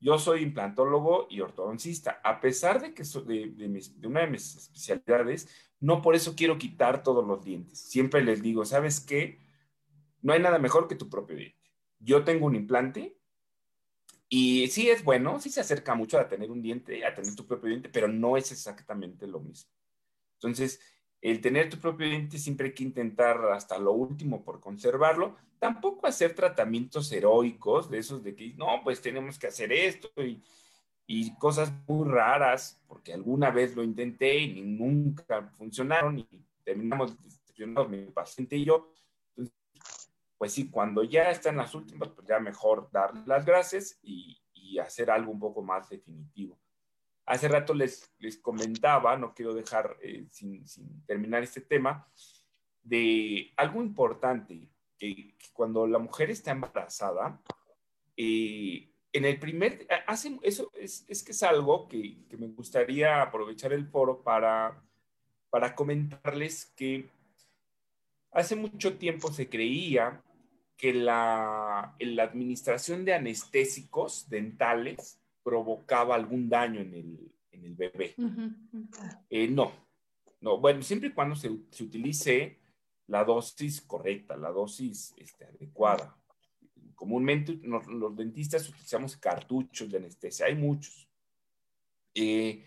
[0.00, 2.20] Yo soy implantólogo y ortodoncista.
[2.24, 6.58] A pesar de que soy de, de, una de mis especialidades, no por eso quiero
[6.58, 7.76] quitar todos los dientes.
[7.76, 9.40] Siempre les digo, ¿sabes qué?
[10.22, 11.58] No hay nada mejor que tu propio diente.
[11.98, 13.18] Yo tengo un implante
[14.28, 17.48] y sí es bueno, sí se acerca mucho a tener un diente, a tener tu
[17.48, 19.72] propio diente, pero no es exactamente lo mismo.
[20.34, 20.80] Entonces,
[21.20, 25.36] el tener tu propio diente siempre hay que intentar hasta lo último por conservarlo.
[25.58, 30.40] Tampoco hacer tratamientos heroicos de esos de que, no, pues tenemos que hacer esto y,
[31.14, 36.26] y cosas muy raras, porque alguna vez lo intenté y nunca funcionaron y
[36.64, 38.94] terminamos decepcionados mi paciente y yo.
[40.38, 44.78] Pues sí, cuando ya están las últimas, pues ya mejor dar las gracias y, y
[44.78, 46.58] hacer algo un poco más definitivo.
[47.26, 52.08] Hace rato les, les comentaba, no quiero dejar eh, sin, sin, terminar este tema,
[52.82, 57.38] de algo importante, que, cuando la mujer está embarazada,
[58.16, 63.20] eh, en el primer, hace, eso es, es, que es algo que, que, me gustaría
[63.20, 64.82] aprovechar el foro para,
[65.50, 67.08] para comentarles que
[68.30, 70.22] hace mucho tiempo se creía
[70.76, 78.14] que la, la administración de anestésicos dentales provocaba algún daño en el, en el bebé.
[79.30, 79.72] Eh, no,
[80.40, 82.58] no, bueno, siempre y cuando se, se, utilice
[83.06, 86.16] la dosis correcta, la dosis este, adecuada.
[87.02, 91.08] Comúnmente los dentistas utilizamos cartuchos de anestesia, hay muchos.
[92.14, 92.64] Eh,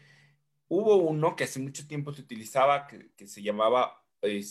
[0.68, 4.44] hubo uno que hace mucho tiempo se utilizaba que, que se llamaba eh,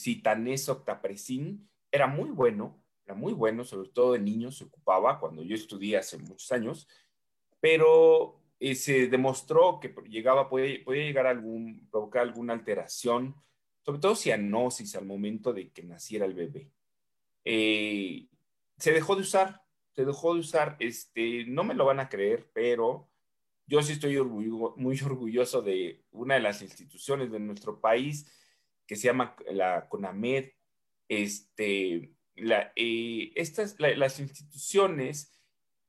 [0.68, 5.54] octapresin, era muy bueno, era muy bueno, sobre todo en niños se ocupaba cuando yo
[5.54, 6.88] estudié hace muchos años
[7.64, 13.34] pero eh, se demostró que llegaba, puede, puede llegar a algún, provocar alguna alteración,
[13.80, 16.70] sobre todo cianosis al momento de que naciera el bebé.
[17.42, 18.26] Eh,
[18.76, 19.63] se dejó de usar,
[19.94, 23.08] se dejó de usar, este, no me lo van a creer, pero
[23.66, 28.30] yo sí estoy muy orgulloso de una de las instituciones de nuestro país
[28.86, 30.50] que se llama la CONAMED.
[31.08, 35.34] Este, la, eh, estas, las instituciones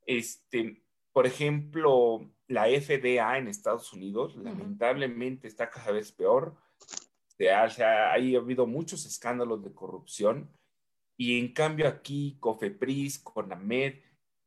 [0.06, 6.56] este, por ejemplo, la FDA en Estados Unidos, lamentablemente está cada vez peor.
[7.38, 10.52] Se ha, ha, habido muchos escándalos de corrupción
[11.18, 13.96] y en cambio aquí COFEPRIS, CONAMED,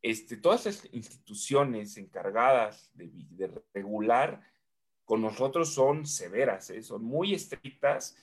[0.03, 4.43] este, todas las instituciones encargadas de, de regular
[5.05, 6.83] con nosotros son severas, ¿eh?
[6.83, 8.17] son muy estrictas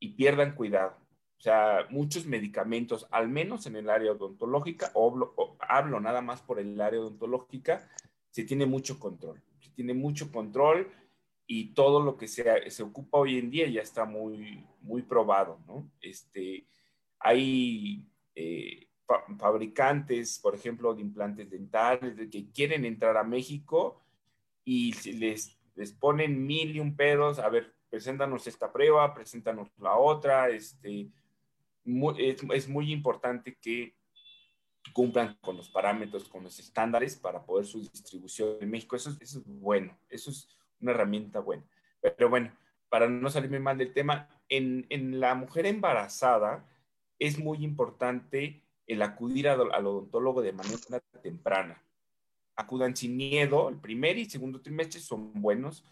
[0.00, 0.96] y pierdan cuidado.
[1.38, 6.58] O sea, muchos medicamentos, al menos en el área odontológica, o, hablo nada más por
[6.58, 7.88] el área odontológica,
[8.30, 9.40] se tiene mucho control.
[9.60, 10.90] Se tiene mucho control
[11.46, 15.60] y todo lo que se, se ocupa hoy en día ya está muy, muy probado,
[15.66, 15.88] ¿no?
[16.00, 16.66] Este,
[17.22, 18.88] hay eh,
[19.38, 24.02] fabricantes, por ejemplo, de implantes dentales, de que quieren entrar a México
[24.64, 29.96] y les, les ponen mil y un pedos, a ver, preséntanos esta prueba, preséntanos la
[29.96, 31.10] otra, este,
[32.18, 33.96] es, es, muy importante que
[34.92, 38.96] cumplan con los parámetros, con los estándares para poder su distribución en México.
[38.96, 40.48] Eso, eso es bueno, eso es
[40.80, 41.64] una herramienta buena.
[42.00, 42.52] Pero bueno,
[42.88, 46.66] para no salirme mal del tema, en, en la mujer embarazada
[47.22, 50.76] es muy importante el acudir al odontólogo de manera
[51.22, 51.80] temprana.
[52.56, 55.84] Acudan sin miedo, el primer y segundo trimestre son buenos.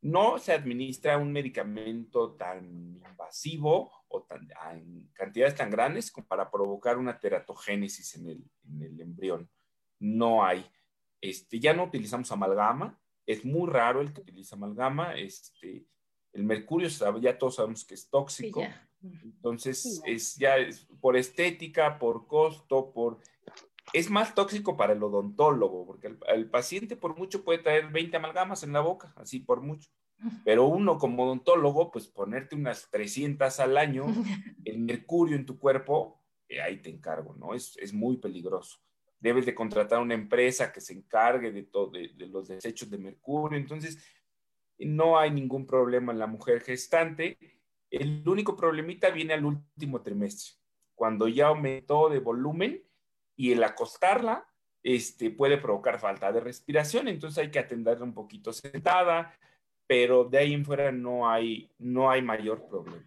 [0.00, 6.48] No se administra un medicamento tan invasivo o tan, en cantidades tan grandes como para
[6.48, 9.50] provocar una teratogénesis en el, en el embrión.
[9.98, 10.64] No hay.
[11.20, 12.96] Este, ya no utilizamos amalgama,
[13.26, 15.16] es muy raro el que utiliza amalgama.
[15.16, 15.84] Este,
[16.32, 16.88] el mercurio
[17.20, 18.62] ya todos sabemos que es tóxico.
[19.02, 23.20] Entonces, es ya es por estética, por costo, por...
[23.92, 28.64] Es más tóxico para el odontólogo, porque el, paciente por mucho puede traer 20 amalgamas
[28.64, 29.88] en la boca, así por mucho.
[30.44, 34.06] Pero uno como odontólogo, pues ponerte unas 300 al año,
[34.64, 37.54] el mercurio en tu cuerpo, eh, ahí te encargo, ¿no?
[37.54, 38.78] Es, es, muy peligroso.
[39.20, 42.98] Debes de contratar una empresa que se encargue de, todo, de, de los desechos de
[42.98, 43.58] mercurio.
[43.58, 43.98] Entonces,
[44.78, 47.38] no hay ningún problema en la mujer gestante
[47.90, 50.54] el único problemita viene al último trimestre,
[50.94, 52.82] cuando ya aumentó de volumen
[53.36, 54.46] y el acostarla
[54.82, 59.34] este, puede provocar falta de respiración, entonces hay que atenderla un poquito sentada,
[59.86, 63.04] pero de ahí en fuera no hay, no hay mayor problema.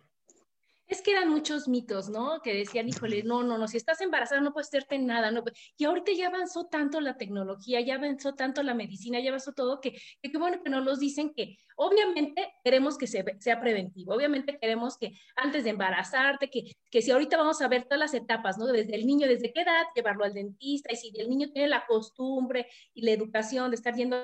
[0.90, 2.42] Es que eran muchos mitos, ¿no?
[2.42, 5.44] Que decían, híjole, no, no, no, si estás embarazada no puedes hacerte nada, no
[5.78, 9.82] Y ahorita ya avanzó tanto la tecnología, ya avanzó tanto la medicina, ya avanzó todo,
[9.82, 14.98] que qué bueno que nos los dicen que obviamente queremos que sea preventivo, obviamente queremos
[14.98, 18.66] que antes de embarazarte, que, que si ahorita vamos a ver todas las etapas, ¿no?
[18.66, 21.86] Desde el niño, desde qué edad llevarlo al dentista, y si el niño tiene la
[21.86, 24.18] costumbre y la educación de estar yendo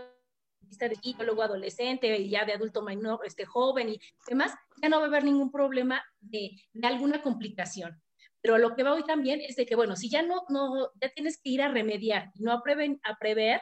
[0.69, 4.97] de chico, luego adolescente y ya de adulto menor, este joven y demás, ya no
[4.97, 8.01] va a haber ningún problema de, de alguna complicación.
[8.41, 11.09] Pero lo que va hoy también es de que, bueno, si ya no, no, ya
[11.09, 12.61] tienes que ir a remediar y no a,
[13.03, 13.61] a prever,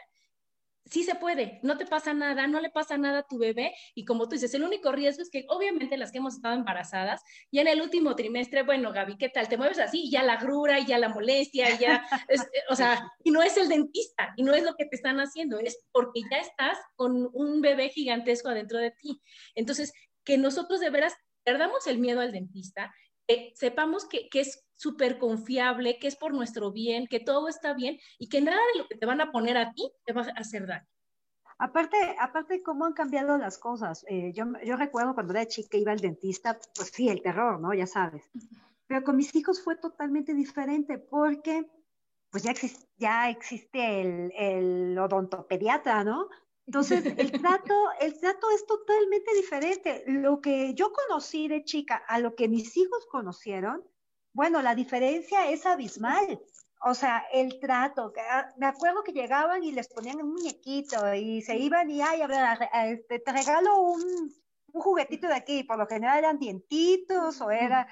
[0.86, 4.06] sí se puede, no te pasa nada, no le pasa nada a tu bebé y
[4.06, 7.62] como tú dices, el único riesgo es que obviamente las que hemos estado embarazadas, ya
[7.62, 9.48] en el último trimestre, bueno, Gaby, ¿qué tal?
[9.48, 12.38] Te mueves así y ya la grura y ya la molestia y ya, eh,
[12.70, 15.58] o sea, y no es el dentista y no es lo que te están haciendo,
[15.60, 19.22] es porque ya estás con un bebé gigantesco adentro de ti.
[19.56, 19.94] Entonces,
[20.24, 22.94] que nosotros de veras perdamos el miedo al dentista,
[23.34, 27.74] que sepamos que, que es súper confiable, que es por nuestro bien, que todo está
[27.74, 30.22] bien y que nada de lo que te van a poner a ti te va
[30.22, 30.88] a hacer daño.
[31.58, 34.06] Aparte, aparte cómo han cambiado las cosas.
[34.10, 37.74] Eh, yo, yo recuerdo cuando era chica iba al dentista, pues sí, el terror, ¿no?
[37.74, 38.30] Ya sabes.
[38.88, 41.70] Pero con mis hijos fue totalmente diferente porque
[42.30, 46.28] pues ya, existe, ya existe el, el odontopediatra, ¿no?
[46.66, 50.04] Entonces, el trato, el trato es totalmente diferente.
[50.08, 53.84] Lo que yo conocí de chica a lo que mis hijos conocieron,
[54.32, 56.42] bueno, la diferencia es abismal.
[56.86, 58.14] O sea, el trato.
[58.30, 62.22] Ah, me acuerdo que llegaban y les ponían un muñequito y se iban y, ay,
[62.22, 64.34] a ver, este, te regalo un,
[64.74, 65.64] un juguetito de aquí.
[65.64, 67.88] Por lo general eran dientitos o era,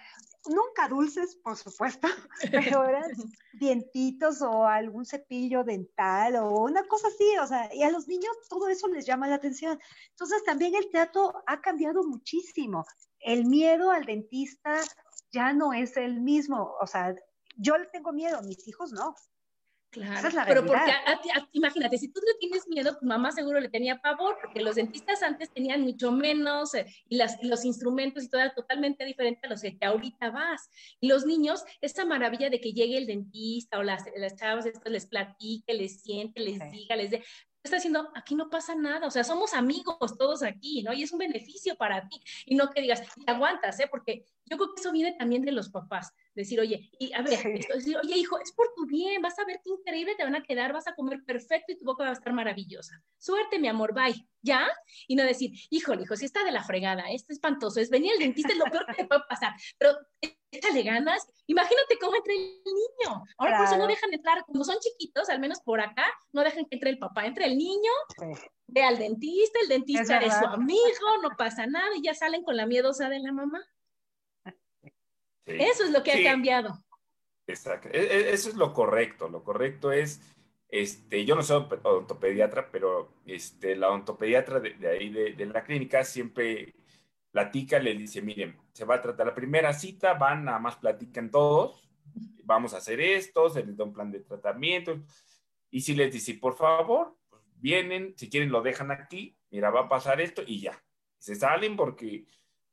[0.47, 2.07] nunca dulces, por supuesto,
[2.51, 3.11] pero eran
[3.53, 8.35] dientitos o algún cepillo dental o una cosa así, o sea, y a los niños
[8.49, 9.79] todo eso les llama la atención.
[10.09, 12.85] Entonces también el trato ha cambiado muchísimo.
[13.19, 14.79] El miedo al dentista
[15.31, 17.15] ya no es el mismo, o sea,
[17.57, 19.15] yo le tengo miedo, mis hijos no.
[19.91, 20.93] Claro, pero porque
[21.51, 25.21] imagínate, si tú le tienes miedo, tu mamá seguro le tenía pavor, porque los dentistas
[25.21, 29.49] antes tenían mucho menos eh, y, las, los instrumentos y todo era totalmente diferente a
[29.49, 30.69] los que ahorita vas.
[31.01, 35.05] Y los niños, esa maravilla de que llegue el dentista o las, las chavas les
[35.07, 37.23] platique, les siente, les diga, les dé,
[37.63, 40.93] está diciendo, aquí no pasa nada, o sea, somos amigos todos aquí, ¿no?
[40.93, 43.87] Y es un beneficio para ti, y no que digas, te aguantas, ¿eh?
[43.89, 47.39] Porque yo creo que eso viene también de los papás, decir, oye, y a ver,
[47.73, 50.43] decir, oye, hijo, es por tu bien, vas a ver qué increíble te van a
[50.43, 53.01] quedar, vas a comer perfecto y tu boca va a estar maravillosa.
[53.17, 54.67] Suerte, mi amor, bye, ¿ya?
[55.07, 58.13] Y no decir, híjole, hijo, si está de la fregada, esto es espantoso, es venir
[58.13, 59.97] al dentista, es lo peor que te puede pasar, pero
[60.51, 61.27] échale ganas.
[61.47, 63.23] Imagínate cómo entra el niño.
[63.37, 66.65] Ahora por eso no dejan entrar, como son chiquitos, al menos por acá, no dejan
[66.65, 67.91] que entre el papá, entre el niño,
[68.67, 72.57] ve al dentista, el dentista es, su amigo, no pasa nada y ya salen con
[72.57, 73.65] la miedosa de la mamá.
[75.45, 76.77] Eso es lo que ha cambiado.
[77.47, 77.89] Exacto.
[77.89, 79.27] E, e, eso es lo correcto.
[79.27, 80.21] Lo correcto es,
[80.69, 86.03] este, yo no soy odontopediatra, pero este, la odontopediatra de, ahí de, de, la clínica
[86.03, 86.73] siempre
[87.31, 91.31] platica, le dice, miren, se va a tratar la primera cita, van, nada más platican
[91.31, 91.81] todos,
[92.43, 95.01] vamos a hacer esto, se les da un plan de tratamiento,
[95.69, 99.81] y si les dice, por favor, pues vienen, si quieren lo dejan aquí, mira, va
[99.81, 100.83] a pasar esto y ya.
[101.17, 102.25] Se salen porque,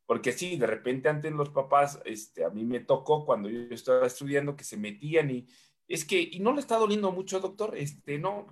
[0.04, 4.06] porque sí, de repente antes los papás, este, a mí me tocó cuando yo estaba
[4.06, 5.46] estudiando que se metían y,
[5.88, 8.46] es que, y no le está doliendo mucho, doctor, este, no,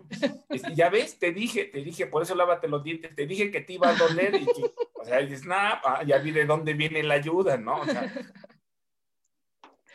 [0.74, 3.74] ya ves, te dije, te dije, por eso lávate los dientes, te dije que te
[3.74, 4.46] iba a doler, y
[4.94, 7.80] o sea, dices, nada, ah, ya vi de dónde viene la ayuda, ¿no?
[7.80, 8.10] O sea,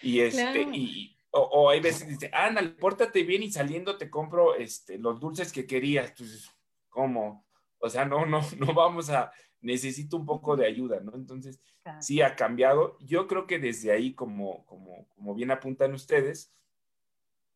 [0.03, 4.99] y este, y, o, hay veces dice, ándale, pórtate bien y saliendo te compro, este,
[4.99, 6.51] los dulces que querías, entonces,
[6.89, 7.45] ¿cómo?
[7.79, 9.31] O sea, no, no, no vamos a,
[9.61, 11.15] necesito un poco de ayuda, ¿no?
[11.15, 11.59] Entonces,
[11.99, 12.97] sí ha cambiado.
[12.99, 16.53] Yo creo que desde ahí, como, como, como bien apuntan ustedes,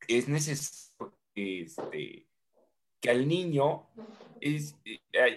[0.08, 2.28] es necesario este,
[3.02, 3.88] que al niño,
[4.42, 4.76] es,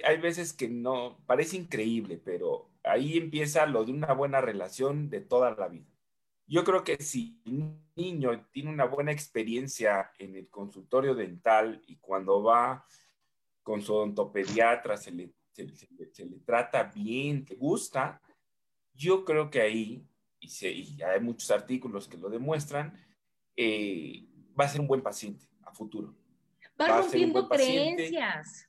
[0.04, 5.20] hay, veces que no, parece increíble, pero ahí empieza lo de una buena relación de
[5.20, 5.86] toda la vida.
[6.46, 11.96] Yo creo que si un niño tiene una buena experiencia en el consultorio dental y
[11.96, 12.86] cuando va
[13.62, 18.22] con su odontopediatra se le, se, le trata bien, te gusta,
[18.94, 20.08] yo creo que ahí,
[20.40, 22.98] y, se, y hay muchos artículos que lo demuestran,
[23.56, 24.27] eh,
[24.58, 26.14] va a ser un buen paciente a futuro.
[26.80, 28.68] Va, rompiendo creencias,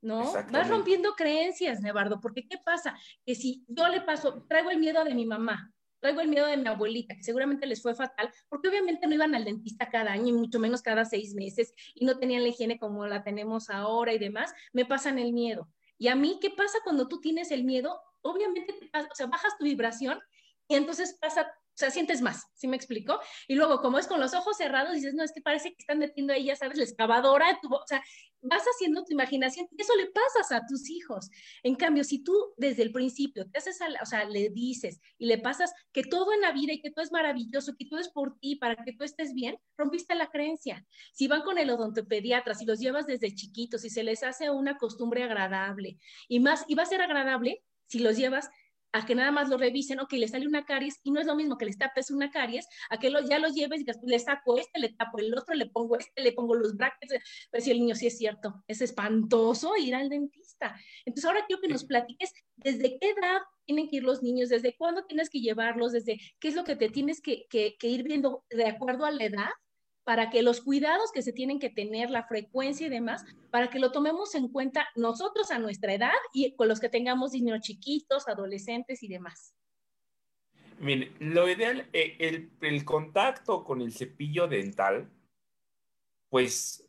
[0.00, 0.32] ¿no?
[0.54, 2.96] Va rompiendo creencias, Nevardo, porque ¿qué pasa?
[3.24, 6.56] Que si yo le paso, traigo el miedo de mi mamá, traigo el miedo de
[6.56, 10.28] mi abuelita, que seguramente les fue fatal, porque obviamente no iban al dentista cada año
[10.28, 14.12] y mucho menos cada seis meses y no tenían la higiene como la tenemos ahora
[14.12, 15.68] y demás, me pasan el miedo.
[15.98, 18.00] Y a mí, ¿qué pasa cuando tú tienes el miedo?
[18.22, 20.18] Obviamente, o sea, bajas tu vibración
[20.66, 23.18] y entonces pasa sea, sientes más, ¿sí me explico?
[23.48, 25.98] Y luego, como es con los ojos cerrados, dices, no, es que parece que están
[25.98, 28.02] metiendo ahí, ya sabes, la excavadora, tu, o sea,
[28.42, 31.30] vas haciendo tu imaginación y eso le pasas a tus hijos.
[31.62, 35.38] En cambio, si tú desde el principio te haces, o sea, le dices y le
[35.38, 38.38] pasas que todo en la vida y que todo es maravilloso, que todo es por
[38.38, 40.84] ti, para que tú estés bien, rompiste la creencia.
[41.12, 44.78] Si van con el odontopediatra, si los llevas desde chiquitos, si se les hace una
[44.78, 48.48] costumbre agradable y más, y va a ser agradable si los llevas
[48.92, 51.26] a que nada más lo revisen, o que le sale una caries, y no es
[51.26, 54.10] lo mismo que les tapes una caries, a que lo, ya los lleves y después
[54.10, 57.14] le saco este, le tapo el otro, le pongo este, le pongo los brackets,
[57.50, 60.76] pero si el niño sí es cierto, es espantoso ir al dentista.
[61.04, 64.76] Entonces ahora quiero que nos platiques desde qué edad tienen que ir los niños, desde
[64.76, 68.44] cuándo tienes que llevarlos, desde qué es lo que te tienes que, que ir viendo
[68.50, 69.50] de acuerdo a la edad
[70.10, 73.78] para que los cuidados que se tienen que tener, la frecuencia y demás, para que
[73.78, 78.26] lo tomemos en cuenta nosotros a nuestra edad y con los que tengamos niños chiquitos,
[78.26, 79.54] adolescentes y demás.
[80.80, 85.08] Mire, lo ideal, eh, el, el contacto con el cepillo dental,
[86.28, 86.84] pues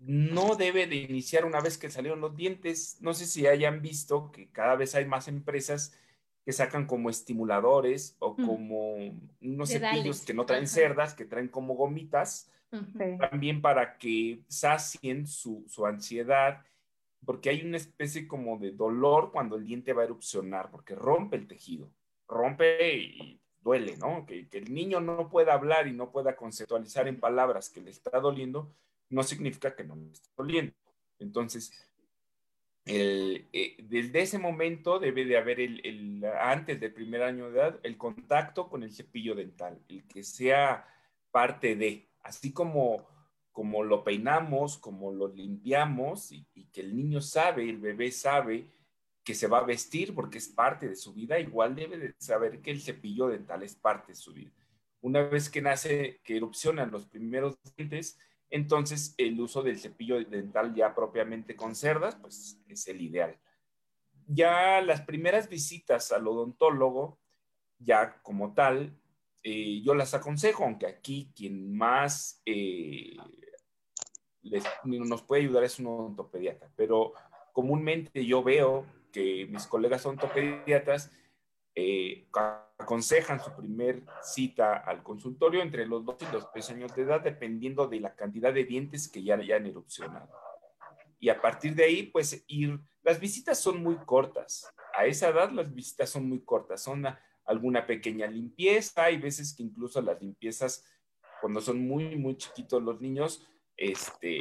[0.00, 2.96] no debe de iniciar una vez que salieron los dientes.
[3.00, 5.96] No sé si hayan visto que cada vez hay más empresas
[6.44, 8.44] que sacan como estimuladores o mm.
[8.44, 8.96] como
[9.40, 12.50] unos cepillos que no traen cerdas, que traen como gomitas,
[13.18, 16.62] también para que sacien su, su, ansiedad,
[17.24, 21.36] porque hay una especie como de dolor cuando el diente va a erupcionar, porque rompe
[21.36, 21.90] el tejido,
[22.28, 24.26] rompe y duele, ¿no?
[24.26, 27.90] Que, que el niño no pueda hablar y no pueda conceptualizar en palabras que le
[27.90, 28.70] está doliendo,
[29.10, 30.74] no significa que no le esté doliendo.
[31.18, 31.72] Entonces,
[32.84, 37.80] el, eh, desde ese momento debe de haber el, antes del primer año de edad,
[37.82, 40.86] el contacto con el cepillo dental, el que sea
[41.30, 43.06] parte de, así como,
[43.52, 48.66] como lo peinamos, como lo limpiamos y, que el niño sabe, el bebé sabe
[49.22, 52.60] que se va a vestir porque es parte de su vida, igual debe de saber
[52.60, 54.50] que el cepillo dental es parte de su vida.
[55.00, 58.18] Una vez que nace, que erupcionan los primeros dientes,
[58.50, 63.38] entonces el uso del cepillo dental ya propiamente con cerdas, pues es el ideal.
[64.26, 67.20] Ya las primeras visitas al odontólogo,
[67.78, 68.98] ya como tal,
[69.46, 73.14] eh, yo las aconsejo, aunque aquí quien más eh,
[74.82, 77.12] nos puede ayudar es un odontopediatra, pero
[77.52, 81.12] comúnmente yo veo que mis colegas odontopediatras
[81.74, 82.26] eh,
[82.78, 87.20] aconsejan su primer cita al consultorio entre los 2 y los 3 años de edad,
[87.20, 90.30] dependiendo de la cantidad de dientes que ya, ya han erupcionado.
[91.20, 94.72] Y a partir de ahí, pues ir, las visitas son muy cortas.
[94.96, 97.06] A esa edad las visitas son muy cortas, son
[97.44, 100.84] alguna pequeña limpieza, hay veces que incluso las limpiezas,
[101.40, 104.38] cuando son muy, muy chiquitos los niños, este,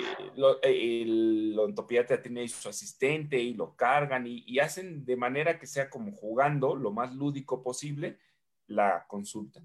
[0.62, 6.12] el ontopediatra tiene su asistente y lo cargan y, hacen de manera que sea como
[6.12, 8.20] jugando lo más lúdico posible
[8.68, 9.62] la consulta.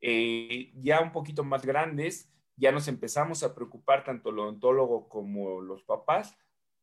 [0.00, 5.60] Eh, ya un poquito más grandes, ya nos empezamos a preocupar tanto el odontólogo como
[5.62, 6.36] los papás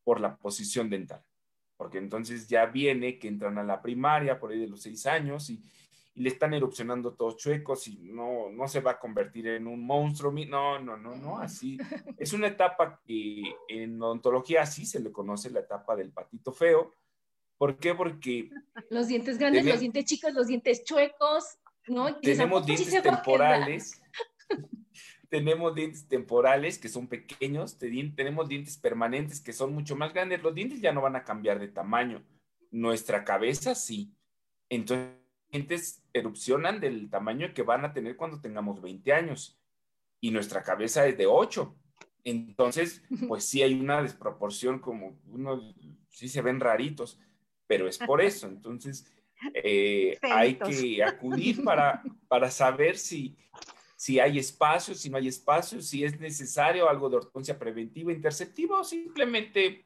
[0.03, 1.23] por la posición dental,
[1.79, 5.49] porque entonces ya viene que entran a la primaria por ahí de los seis años
[5.49, 5.63] y,
[6.13, 9.85] y le están erupcionando todos chuecos y no, no se va a convertir en un
[9.85, 10.29] monstruo.
[10.29, 11.77] No, no, no, no, así.
[12.17, 16.91] Es una etapa que en odontología así se le conoce la etapa del patito feo.
[17.57, 17.95] ¿Por qué?
[17.95, 18.49] Porque...
[18.89, 22.13] Los dientes grandes, los dientes chicos, los dientes chuecos, ¿no?
[22.17, 24.01] Tenemos dientes temporales.
[25.29, 30.41] tenemos dientes temporales que son pequeños, tenemos dientes permanentes que son mucho más grandes.
[30.41, 32.23] Los dientes ya no van a cambiar de tamaño.
[32.71, 34.11] Nuestra cabeza sí.
[34.69, 39.59] Entonces, los dientes erupcionan del tamaño que van a tener cuando tengamos 20 años.
[40.19, 41.75] Y nuestra cabeza es de 8.
[42.23, 45.73] Entonces, pues sí hay una desproporción, como uno
[46.09, 47.19] sí se ven raritos,
[47.67, 48.47] pero es por eso.
[48.47, 49.05] Entonces,
[49.53, 53.37] eh, hay que acudir para, para saber si,
[53.99, 58.79] si hay espacio, si no hay espacio, si es necesario algo de ortodoncia preventiva, interceptiva
[58.79, 59.83] o simplemente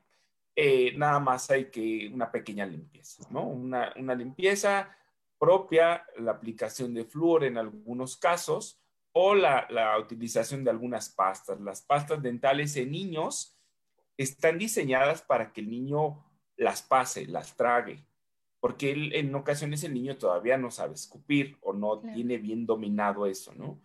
[0.55, 3.41] eh, nada más hay que una pequeña limpieza, ¿no?
[3.47, 4.95] Una, una limpieza
[5.39, 8.79] propia, la aplicación de flúor en algunos casos
[9.13, 11.59] o la, la utilización de algunas pastas.
[11.59, 13.57] Las pastas dentales en niños
[14.15, 16.23] están diseñadas para que el niño
[16.55, 18.05] las pase, las trague,
[18.59, 23.55] porque en ocasiones el niño todavía no sabe escupir o no tiene bien dominado eso,
[23.55, 23.81] ¿no?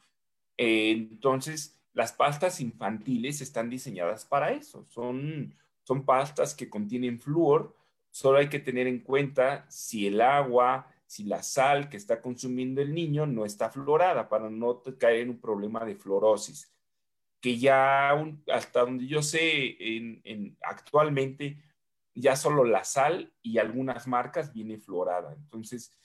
[0.58, 5.54] Eh, entonces, las pastas infantiles están diseñadas para eso, son,
[5.84, 7.74] son pastas que contienen flúor,
[8.10, 12.82] solo hay que tener en cuenta si el agua, si la sal que está consumiendo
[12.82, 16.70] el niño no está fluorada para no caer en un problema de fluorosis,
[17.40, 18.10] que ya
[18.52, 21.62] hasta donde yo sé en, actualmente
[22.14, 25.32] ya solo la sal y algunas marcas viene fluorada.
[25.34, 25.96] Entonces,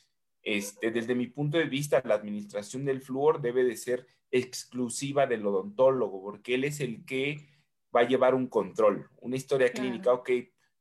[0.44, 5.46] este, desde mi punto de vista, la administración del flúor debe de ser exclusiva del
[5.46, 7.48] odontólogo, porque él es el que
[7.96, 10.30] va a llevar un control, una historia clínica, ok,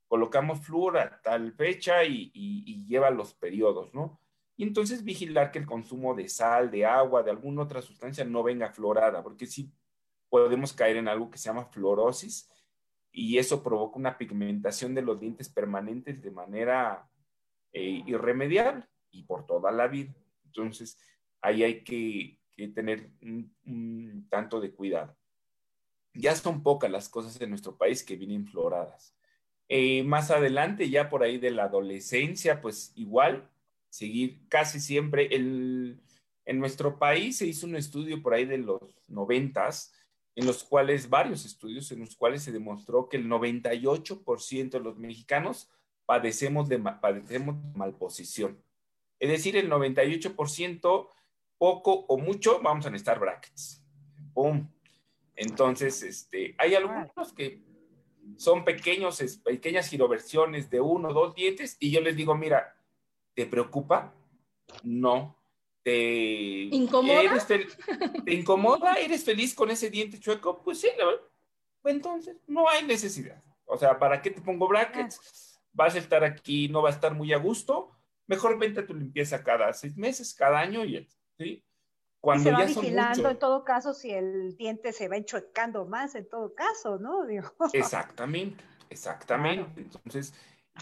[0.09, 2.31] colocamos flúor a tal fecha y,
[2.87, 4.19] lleva los periodos, ¿no?
[4.57, 8.43] Y entonces vigilar que el consumo de sal, de agua, de alguna otra sustancia no
[8.43, 9.71] venga fluorada, porque sí
[10.31, 12.51] podemos caer en algo que se llama fluorosis,
[13.13, 17.07] y eso provoca una pigmentación de los dientes permanentes de manera
[17.75, 20.15] eh, irremediable y por toda la vida.
[20.47, 20.99] Entonces,
[21.43, 22.39] ahí hay que,
[22.75, 25.17] tener un, tanto de cuidado.
[26.15, 29.15] Ya son pocas las cosas en nuestro país que vienen floradas.
[29.69, 33.51] Eh, más adelante, ya por ahí de la adolescencia, pues igual,
[33.89, 35.29] seguir casi siempre.
[35.33, 39.95] En nuestro país se hizo un estudio por ahí de los noventas,
[40.35, 44.99] en los cuales, varios estudios en los cuales se demostró que el 98% de los
[44.99, 45.71] mexicanos
[46.07, 48.63] padecemos de, padecemos malposición.
[49.19, 51.09] Es decir, el 98%,
[51.63, 53.81] poco o mucho, vamos a necesitar brackets.
[54.35, 54.69] ¡Pum!
[55.37, 57.63] Entonces, este, hay algunos que
[58.37, 62.77] son pequeños, pequeñas giroversiones de uno o dos dientes y yo les digo, mira,
[63.35, 64.13] ¿te preocupa?
[64.83, 65.39] No,
[65.85, 67.23] te incomoda.
[67.23, 68.95] Eres ¿Te incomoda?
[68.95, 70.61] ¿Eres feliz con ese diente chueco?
[70.65, 71.21] Pues sí, la verdad.
[71.85, 73.41] Entonces, no hay necesidad.
[73.67, 75.61] O sea, ¿para qué te pongo brackets?
[75.73, 77.93] Vas a estar aquí, no va a estar muy a gusto.
[78.27, 81.07] Mejor vente tu limpieza cada seis meses, cada año, y
[81.43, 81.65] ¿sí?
[82.21, 86.29] Cuando se va vigilando en todo caso si el diente se va enchuecando más, en
[86.29, 87.27] todo caso, ¿no?
[87.73, 89.81] Exactamente, exactamente.
[89.81, 90.33] Entonces,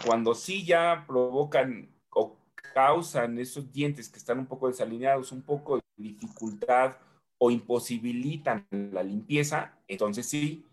[0.05, 2.37] cuando sí ya provocan o
[2.73, 6.97] causan esos dientes que están un poco desalineados, un poco de dificultad
[7.39, 10.67] o imposibilitan la limpieza, entonces sí,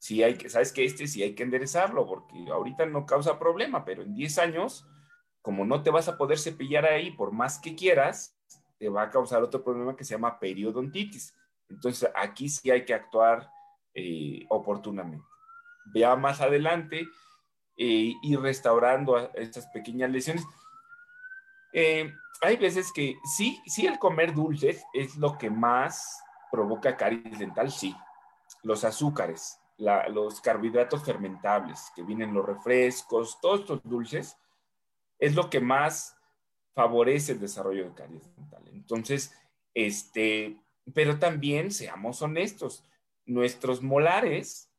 [0.00, 3.84] sí hay que, sabes que este sí hay que enderezarlo porque ahorita no causa problema,
[3.84, 4.84] pero en 10 años,
[5.42, 8.35] como no te vas a poder cepillar ahí por más que quieras,
[8.78, 11.34] te va a causar otro problema que se llama periodontitis.
[11.68, 13.50] Entonces aquí sí hay que actuar
[13.94, 15.26] eh, oportunamente.
[15.86, 17.06] Vea más adelante
[17.76, 20.44] eh, ir restaurando estas pequeñas lesiones.
[21.72, 22.12] Eh,
[22.42, 27.70] hay veces que sí, sí el comer dulces es lo que más provoca caries dental,
[27.70, 27.94] sí.
[28.62, 34.38] Los azúcares, los carbohidratos fermentables, que vienen los refrescos, todos estos dulces,
[35.18, 36.15] es lo que más
[36.76, 38.62] favorece el desarrollo de caries dental.
[38.70, 39.32] Entonces,
[39.72, 40.60] este,
[40.92, 42.84] pero también seamos honestos,
[43.24, 44.70] nuestros molares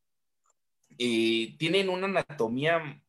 [0.99, 3.01] eh, tienen una anatomía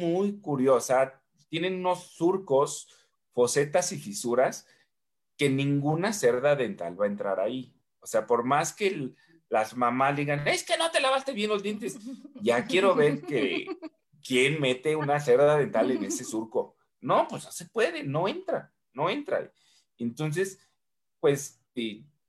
[0.00, 2.88] muy curiosa, tienen unos surcos
[3.32, 4.66] fosetas y fisuras
[5.36, 7.76] que ninguna cerda dental va a entrar ahí.
[8.00, 9.12] O sea, por más que
[9.48, 11.96] las mamás digan, es que no te lavaste bien los dientes,
[12.40, 13.68] ya quiero ver que
[14.26, 16.75] quién mete una cerda dental en ese surco.
[17.00, 19.52] No, pues no se puede, no entra, no entra.
[19.98, 20.58] Entonces,
[21.20, 21.60] pues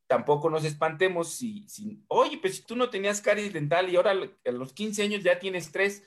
[0.07, 4.11] tampoco nos espantemos si, si, oye, pues si tú no tenías caries dental y ahora
[4.11, 6.03] a los 15 años ya tienes tres,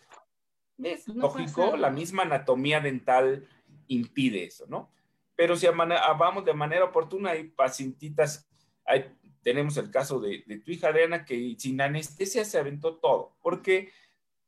[0.82, 3.46] es lógico, la misma anatomía dental
[3.86, 4.90] impide eso, ¿no?
[5.36, 8.48] Pero si vamos de manera oportuna, hay pacientitas,
[8.84, 9.06] hay,
[9.42, 13.36] tenemos el caso de, tu hija Adriana que sin anestesia se aventó todo.
[13.40, 13.90] ¿Por qué?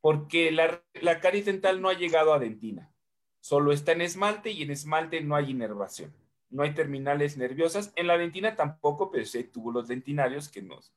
[0.00, 2.91] Porque la, la caries dental no ha llegado a dentina,
[3.42, 6.14] solo está en esmalte y en esmalte no hay inervación,
[6.48, 7.92] no hay terminales nerviosas.
[7.96, 10.94] En la dentina tampoco, pero sí hay túbulos dentinarios que nos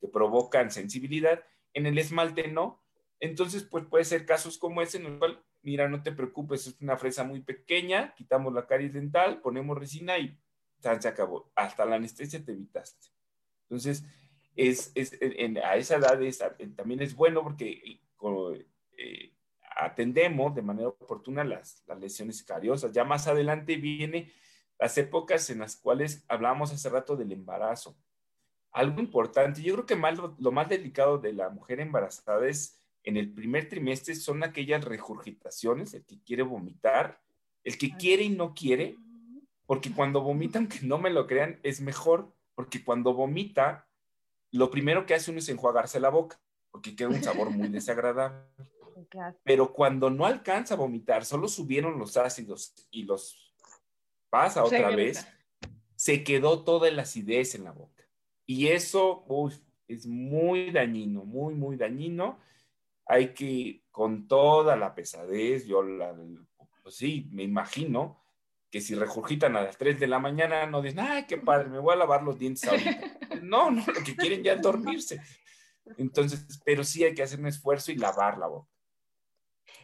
[0.00, 1.44] que provocan sensibilidad.
[1.74, 2.82] En el esmalte no.
[3.20, 6.80] Entonces, pues puede ser casos como ese en el cual, mira, no te preocupes, es
[6.80, 10.36] una fresa muy pequeña, quitamos la caries dental, ponemos resina y
[10.80, 11.52] se acabó.
[11.54, 13.08] Hasta la anestesia te evitaste.
[13.64, 14.04] Entonces,
[14.56, 14.92] es,
[15.62, 16.18] a esa edad
[16.74, 18.00] también es bueno porque
[18.96, 19.31] eh,
[19.76, 22.92] atendemos de manera oportuna las, las lesiones cariosas.
[22.92, 24.32] Ya más adelante viene
[24.78, 27.96] las épocas en las cuales hablábamos hace rato del embarazo.
[28.72, 33.16] Algo importante, yo creo que más, lo, más delicado de la mujer embarazada es en
[33.16, 37.20] el primer trimestre son aquellas regurgitaciones, el que quiere vomitar,
[37.64, 38.96] el que quiere y no quiere,
[39.66, 43.86] porque cuando vomitan, que no me lo crean, es mejor, porque cuando vomita,
[44.50, 48.46] lo primero que hace uno es enjuagarse la boca, porque queda un sabor muy desagradable.
[49.44, 53.54] Pero cuando no alcanza a vomitar, solo subieron los ácidos y los
[54.30, 55.26] pasa otra vez,
[55.94, 58.02] se quedó toda la acidez en la boca.
[58.46, 59.24] Y eso
[59.86, 62.38] es muy dañino, muy, muy dañino.
[63.06, 66.16] Hay que, con toda la pesadez, yo la,
[66.82, 68.22] pues sí, me imagino
[68.70, 71.78] que si regurgitan a las 3 de la mañana, no dicen, ay, qué padre, me
[71.78, 73.18] voy a lavar los dientes ahorita.
[73.42, 75.20] No, no, lo que quieren ya es dormirse.
[75.96, 78.71] Entonces, pero sí hay que hacer un esfuerzo y lavar la boca.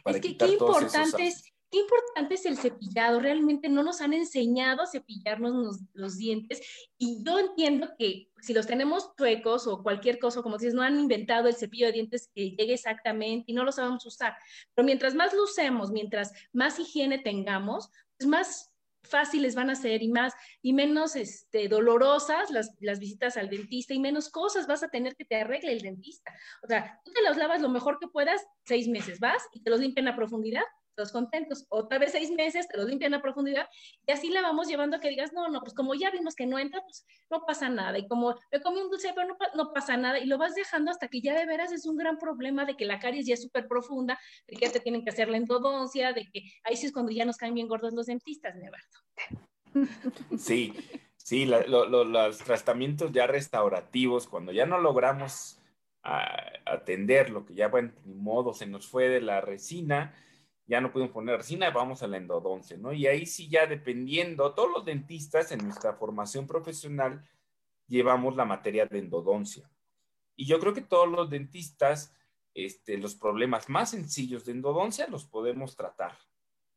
[0.05, 3.19] Es que qué importante es Qué importante es el cepillado.
[3.19, 6.61] Realmente no nos han enseñado a cepillarnos los, dientes
[6.97, 10.99] y yo entiendo que si los tenemos chuecos o cualquier cosa, como dices, no han
[10.99, 14.35] inventado el cepillo de dientes que llegue exactamente y no lo sabemos usar.
[14.73, 18.68] Pero mientras más lo usemos, mientras más higiene tengamos, pues más
[19.03, 23.93] fáciles van a ser y más y menos este, dolorosas las, las, visitas al dentista
[23.93, 26.31] y menos cosas vas a tener que te arregle el dentista.
[26.63, 29.69] O sea, tú te los lavas lo mejor que puedas, seis meses, vas y te
[29.69, 30.63] los limpian a profundidad
[31.11, 31.65] contentos.
[31.69, 33.67] Otra vez seis meses, te lo limpian a profundidad
[34.05, 36.45] y así la vamos llevando a que digas, no, no, pues como ya vimos que
[36.45, 37.97] no entra, pues no pasa nada.
[37.97, 40.19] Y como me comí un dulce, pero no, no pasa nada.
[40.19, 42.85] Y lo vas dejando hasta que ya de veras es un gran problema de que
[42.85, 46.29] la caries ya es súper profunda, de que te tienen que hacer la endodoncia, de
[46.31, 48.99] que ahí sí es cuando ya nos caen bien gordos los dentistas, Nevardo.
[50.37, 50.73] Sí,
[51.15, 55.59] sí, los tratamientos ya restaurativos, cuando ya no logramos
[56.01, 60.15] atender lo que ya, bueno, ni modo, se nos fue de la resina,
[60.69, 62.93] ya no pueden poner resina, vamos a la endodoncia, ¿no?
[62.93, 67.27] Y ahí sí ya dependiendo, todos los dentistas en nuestra formación profesional
[67.87, 69.67] llevamos la materia de endodoncia.
[70.35, 72.13] Y yo creo que todos los dentistas,
[72.53, 76.15] este, los problemas más sencillos de endodoncia los podemos tratar.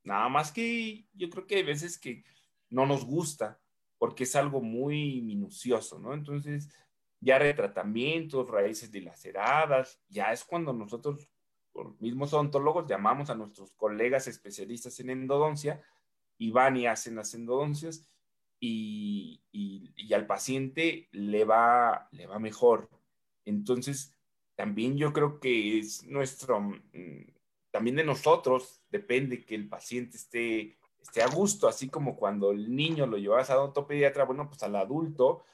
[0.05, 2.24] Nada más que yo creo que hay veces que
[2.70, 3.61] no nos gusta
[3.99, 6.14] porque es algo muy minucioso, ¿no?
[6.14, 6.70] Entonces,
[7.20, 11.28] ya retratamientos, raíces dilaceradas, ya es cuando nosotros
[12.00, 15.82] mismos odontólogos, llamamos a nuestros colegas especialistas en endodoncia
[16.38, 18.08] y van y hacen las endodoncias
[18.60, 19.40] y,
[20.14, 22.88] al paciente le va, le va mejor.
[23.44, 24.14] Entonces,
[24.54, 27.32] también yo creo que es nuestro, mm,
[27.70, 32.74] también de nosotros depende que el paciente esté, esté a gusto, así como cuando el
[32.74, 35.44] niño lo llevas a odontopediatra, bueno, pues al adulto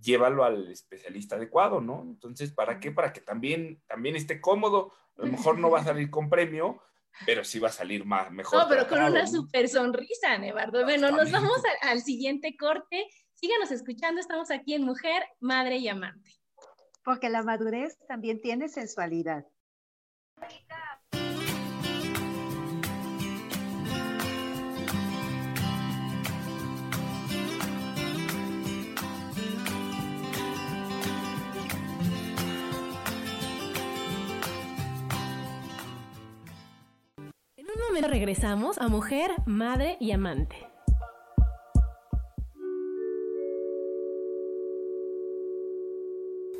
[0.00, 2.02] llévalo al especialista adecuado, ¿no?
[2.02, 2.92] Entonces, ¿para qué?
[2.92, 4.92] Para que también, también esté cómodo.
[5.16, 6.82] A lo mejor no va a salir con premio,
[7.24, 8.58] pero sí va a salir más, mejor.
[8.58, 10.84] No, pero con una super sonrisa, Nevardo.
[10.84, 13.06] Bueno, nos vamos al siguiente corte.
[13.34, 16.30] Síganos escuchando, estamos aquí en Mujer, Madre y Amante.
[17.04, 19.44] Porque la madurez también tiene sensualidad.
[37.88, 40.56] Momento regresamos a Mujer, Madre y Amante.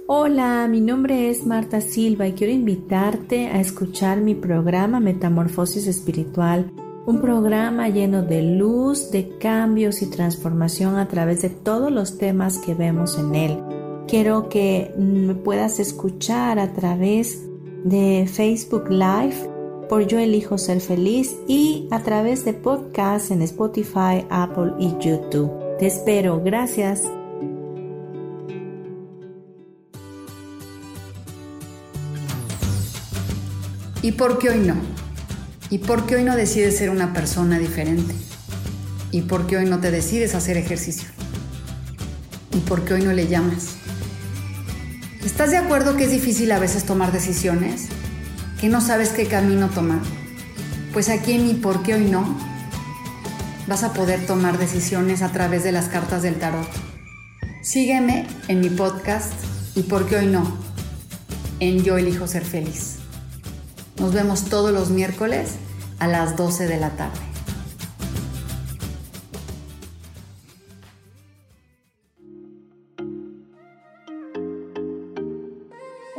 [0.08, 6.70] Hola, mi nombre es Marta Silva y quiero invitarte a escuchar mi programa Metamorfosis Espiritual,
[7.06, 12.58] un programa lleno de luz, de cambios y transformación a través de todos los temas
[12.58, 13.58] que vemos en él.
[14.06, 17.44] Quiero que me puedas escuchar a través
[17.84, 19.55] de Facebook Live
[19.88, 25.50] por Yo Elijo Ser Feliz y a través de podcasts en Spotify, Apple y YouTube.
[25.78, 27.02] Te espero, gracias.
[34.02, 34.74] ¿Y por qué hoy no?
[35.70, 38.14] ¿Y por qué hoy no decides ser una persona diferente?
[39.10, 41.08] ¿Y por qué hoy no te decides hacer ejercicio?
[42.52, 43.76] ¿Y por qué hoy no le llamas?
[45.24, 47.88] ¿Estás de acuerdo que es difícil a veces tomar decisiones?
[48.60, 50.00] Que no sabes qué camino tomar.
[50.92, 52.38] Pues aquí en mi por qué hoy no,
[53.66, 56.68] vas a poder tomar decisiones a través de las cartas del tarot.
[57.62, 59.32] Sígueme en mi podcast
[59.74, 60.56] y por qué hoy no,
[61.60, 62.96] en Yo elijo ser feliz.
[63.98, 65.52] Nos vemos todos los miércoles
[65.98, 67.25] a las 12 de la tarde.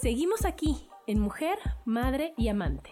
[0.00, 2.90] Seguimos aquí en Mujer, Madre y Amante.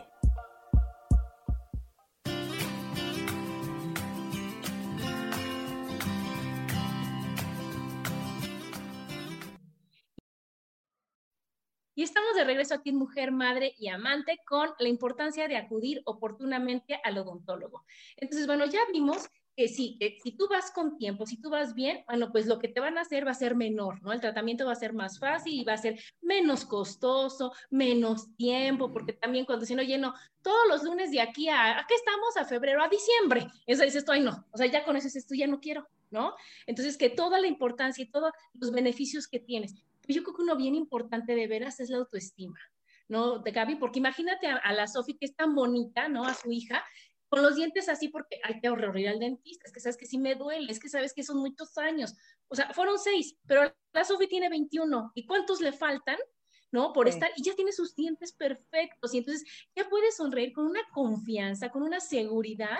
[11.94, 16.02] Y estamos de regreso aquí en Mujer, Madre y Amante con la importancia de acudir
[16.04, 17.86] oportunamente al odontólogo.
[18.18, 21.74] Entonces, bueno, ya vimos que sí, que si tú vas con tiempo, si tú vas
[21.74, 24.12] bien, bueno, pues lo que te van a hacer va a ser menor, ¿no?
[24.12, 28.92] El tratamiento va a ser más fácil y va a ser menos costoso, menos tiempo,
[28.92, 32.36] porque también cuando dicen, oye, no, todos los lunes de aquí a, ¿a qué estamos?
[32.36, 33.48] A febrero, a diciembre.
[33.66, 36.36] Eso dices tú, ay, no, o sea, ya con eso esto ya no quiero, ¿no?
[36.68, 39.74] Entonces, que toda la importancia y todos los beneficios que tienes.
[40.06, 42.60] Pues yo creo que uno bien importante de veras es la autoestima.
[43.08, 43.38] ¿no?
[43.38, 46.24] De Gaby, porque imagínate a, a la Sofi que es tan bonita, ¿no?
[46.24, 46.84] A su hija,
[47.28, 50.18] con los dientes así porque hay que ahorrar al dentista, es que sabes que sí
[50.18, 52.14] me duele, es que sabes que son muchos años.
[52.48, 55.12] O sea, fueron seis, pero la Sofi tiene 21.
[55.14, 56.18] ¿Y cuántos le faltan?
[56.70, 56.92] ¿no?
[56.92, 60.82] Por estar, y ya tiene sus dientes perfectos, y entonces ya puedes sonreír con una
[60.92, 62.78] confianza, con una seguridad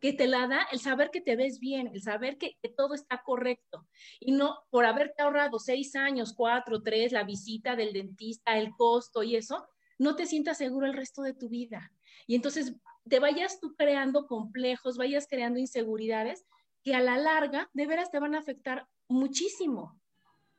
[0.00, 2.94] que te la da el saber que te ves bien, el saber que, que, todo
[2.94, 3.86] está correcto,
[4.20, 9.22] y no por haberte ahorrado seis años, cuatro, tres, la visita del dentista, el costo
[9.22, 9.66] y eso,
[9.98, 11.92] no te sientas seguro el resto de tu vida.
[12.26, 12.74] Y entonces
[13.08, 16.44] te vayas tú creando complejos, vayas creando inseguridades
[16.82, 20.00] que a la larga de veras te van a afectar muchísimo,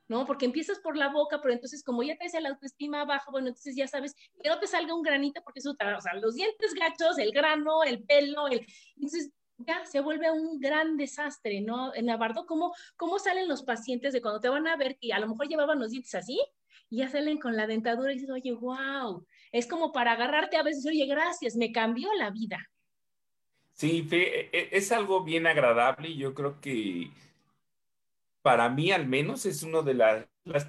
[0.08, 0.26] ¿no?
[0.26, 3.74] Porque empiezas por la boca, pero entonces como ya te la autoestima abajo, bueno, entonces
[3.76, 7.18] ya sabes que no te salga un granito porque eso, o sea, los dientes gachos,
[7.18, 8.66] el grano, el pelo, el...
[8.96, 11.94] Entonces ya se vuelve un gran desastre, ¿no?
[11.94, 15.18] En Navardo, ¿cómo, ¿cómo salen los pacientes de cuando te van a ver que a
[15.18, 16.40] lo mejor llevaban los dientes así
[16.90, 19.26] y ya salen con la dentadura y dices, oye, wow,
[19.56, 22.58] es como para agarrarte a veces, oye, gracias, me cambió la vida.
[23.72, 27.10] Sí, e, e, es algo bien agradable y yo creo que
[28.42, 30.68] para mí al menos es uno de las, las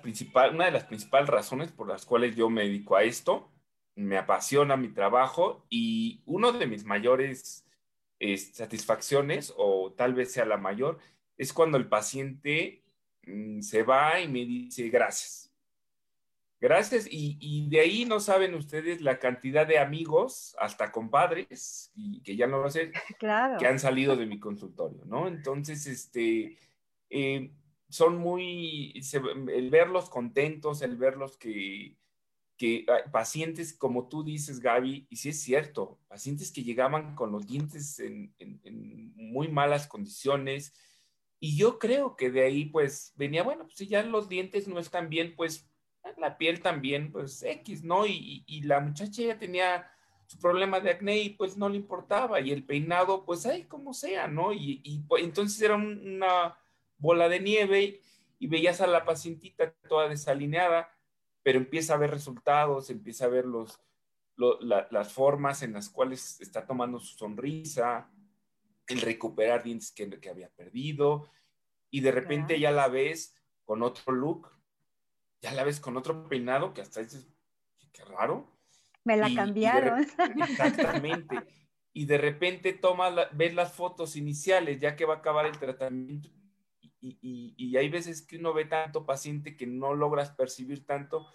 [0.54, 3.52] una de las principales razones por las cuales yo me dedico a esto.
[3.96, 7.66] Me apasiona mi trabajo y uno de mis mayores
[8.54, 11.00] satisfacciones, o tal vez sea la mayor,
[11.38, 12.84] es cuando el paciente
[13.24, 15.47] mm, se va y me dice gracias
[16.60, 17.08] Gracias.
[17.10, 22.48] Y, de ahí no saben ustedes la cantidad de amigos, hasta compadres, y que ya
[22.48, 23.58] no lo sé, claro.
[23.58, 25.28] que han salido de mi consultorio, ¿no?
[25.28, 26.58] Entonces, este,
[27.10, 27.52] eh,
[27.90, 29.00] son muy,
[29.54, 31.96] el verlos contentos, el verlos que,
[32.58, 37.46] que pacientes, como tú dices, Gaby, y sí es cierto, pacientes que llegaban con los
[37.46, 40.74] dientes en, en muy malas condiciones,
[41.40, 44.80] y yo creo que de ahí, pues, venía, bueno, pues si ya los dientes no
[44.80, 45.70] están bien, pues
[46.18, 48.06] la piel también, pues X, ¿no?
[48.06, 49.92] Y, la muchacha ya tenía
[50.26, 53.94] su problema de acné y pues no le importaba, y el peinado, pues ahí como
[53.94, 54.52] sea, ¿no?
[54.54, 56.58] Y, pues, entonces era una
[56.98, 58.02] bola de nieve
[58.40, 60.92] y, veías a la pacientita toda desalineada,
[61.44, 63.80] pero empieza a ver resultados, empieza a ver los,
[64.36, 68.12] las formas en las cuales está tomando su sonrisa,
[68.88, 71.30] el recuperar dientes que, que había perdido,
[71.90, 74.57] y de repente ya la ves con otro look,
[75.42, 77.28] ya la ves con otro peinado que hasta dices,
[77.94, 78.52] qué raro.
[79.04, 80.06] Me la cambiaron.
[80.50, 81.38] exactamente.
[81.94, 86.30] y de repente toma ves las fotos iniciales, ya que va a acabar el tratamiento,
[87.00, 91.28] y, y, hay veces que uno ve tanto paciente que no logras percibir tanto,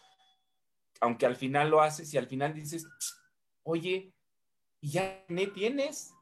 [1.00, 2.86] aunque al final lo haces y al final dices,
[3.62, 4.12] oye,
[4.80, 6.12] ¿y ya ne tienes?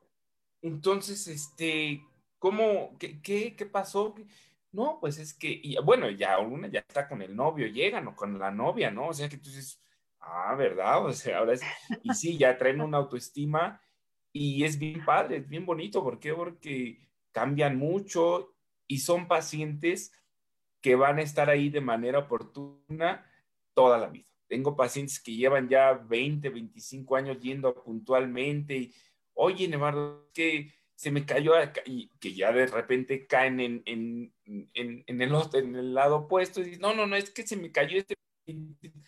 [0.62, 2.02] Entonces, este,
[2.38, 4.14] ¿cómo, qué, qué, qué pasó?
[4.72, 8.38] No, pues es que, bueno, ya una ya está con el novio, llegan o con
[8.38, 9.08] la novia, ¿no?
[9.08, 9.82] O sea que tú dices,
[10.20, 11.04] ah, ¿verdad?
[11.06, 11.62] O sea, ahora es,
[12.02, 13.80] y sí, ya traen una autoestima
[14.32, 16.02] y es bien padre, es bien bonito.
[16.02, 16.32] ¿Por qué?
[16.34, 18.54] Porque cambian mucho
[18.86, 20.12] y son pacientes
[20.80, 23.26] que van a estar ahí de manera oportuna
[23.74, 24.28] toda la vida.
[24.46, 28.94] Tengo pacientes que llevan ya 20, 25 años yendo puntualmente y,
[29.34, 31.54] oye, Nevardo, que se me cayó
[31.86, 36.60] y que ya de repente caen en, en, en, en el, en el lado opuesto
[36.60, 38.14] y dicen, no, no, no, es que se me cayó este...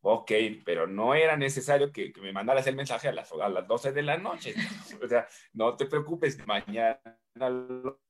[0.00, 0.32] Ok,
[0.64, 4.02] pero no era necesario que, me mandaras el mensaje a las, a las 12 de
[4.02, 4.54] la noche.
[5.04, 6.98] O sea, no te preocupes, mañana
[7.34, 8.00] lo,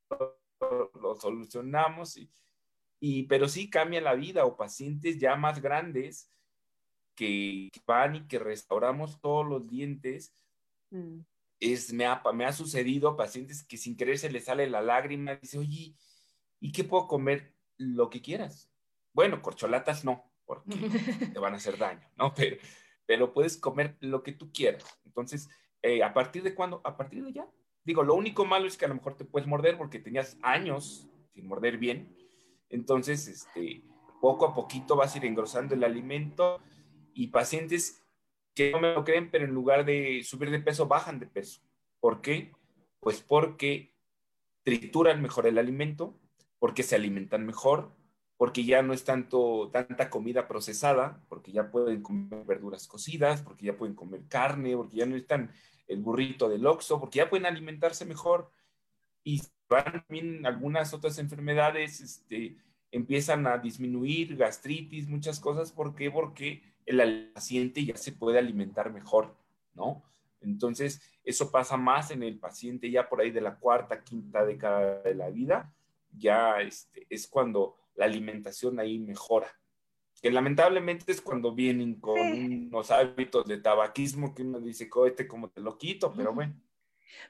[0.60, 2.30] lo solucionamos y,
[3.00, 6.30] y, pero sí cambia la vida o pacientes ya más grandes
[7.16, 10.32] que, van y que restauramos todos los dientes.
[10.90, 11.22] Mm.
[11.60, 15.36] Es, me, ha, me ha sucedido pacientes que sin querer se les sale la lágrima,
[15.36, 15.94] dice, oye,
[16.60, 17.54] ¿y qué puedo comer?
[17.78, 18.70] Lo que quieras.
[19.12, 20.70] Bueno, corcholatas no, porque
[21.32, 22.34] te van a hacer daño, ¿no?
[22.34, 22.56] Pero,
[23.06, 24.84] pero puedes comer lo que tú quieras.
[25.04, 25.48] Entonces,
[25.82, 26.80] eh, ¿a partir de cuándo?
[26.84, 27.48] A partir de ya.
[27.84, 31.08] Digo, lo único malo es que a lo mejor te puedes morder porque tenías años
[31.32, 32.16] sin morder bien
[32.68, 33.82] entonces, este,
[34.20, 36.60] poco a poquito vas a ir engrosando el alimento
[37.14, 38.05] y pacientes
[38.56, 41.60] que no me lo creen, pero en lugar de subir de peso, bajan de peso.
[42.00, 42.52] ¿Por qué?
[43.00, 43.94] Pues porque
[44.64, 46.18] trituran mejor el alimento,
[46.58, 47.92] porque se alimentan mejor,
[48.38, 53.66] porque ya no es tanto, tanta comida procesada, porque ya pueden comer verduras cocidas, porque
[53.66, 55.52] ya pueden comer carne, porque ya no están
[55.86, 58.50] el burrito del oxo, porque ya pueden alimentarse mejor.
[59.22, 62.56] Y van también algunas otras enfermedades, este,
[62.90, 65.72] empiezan a disminuir, gastritis, muchas cosas.
[65.72, 66.10] ¿Por qué?
[66.10, 69.36] Porque el paciente ya se puede alimentar mejor,
[69.74, 70.02] ¿no?
[70.40, 75.02] Entonces, eso pasa más en el paciente ya por ahí de la cuarta, quinta década
[75.02, 75.74] de la vida,
[76.16, 79.48] ya este, es cuando la alimentación ahí mejora.
[80.22, 85.50] Que lamentablemente es cuando vienen con unos hábitos de tabaquismo que uno dice, cohete, como
[85.50, 86.54] te lo quito, pero bueno.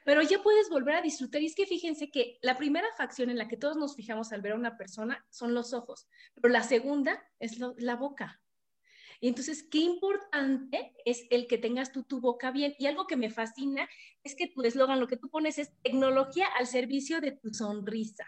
[0.03, 1.41] Pero ya puedes volver a disfrutar.
[1.41, 4.41] Y es que fíjense que la primera facción en la que todos nos fijamos al
[4.41, 8.41] ver a una persona son los ojos, pero la segunda es la boca.
[9.19, 12.75] Y entonces, qué importante es el que tengas tú tu boca bien.
[12.77, 13.87] Y algo que me fascina
[14.23, 18.25] es que tu eslogan, lo que tú pones es tecnología al servicio de tu sonrisa.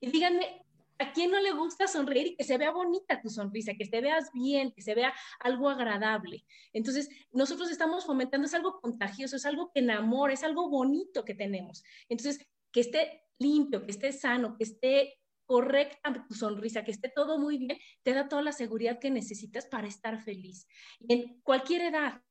[0.00, 0.64] Y díganme,
[1.02, 4.00] ¿A quién no le gusta sonreír y que se vea bonita tu sonrisa, que te
[4.00, 6.44] veas bien, que se vea algo agradable?
[6.72, 11.34] Entonces, nosotros estamos fomentando, es algo contagioso, es algo que enamora, es algo bonito que
[11.34, 11.82] tenemos.
[12.08, 17.38] Entonces, que esté limpio, que esté sano, que esté correcta tu sonrisa, que esté todo
[17.38, 20.66] muy bien, te da toda la seguridad que necesitas para estar feliz.
[21.08, 22.22] En cualquier edad,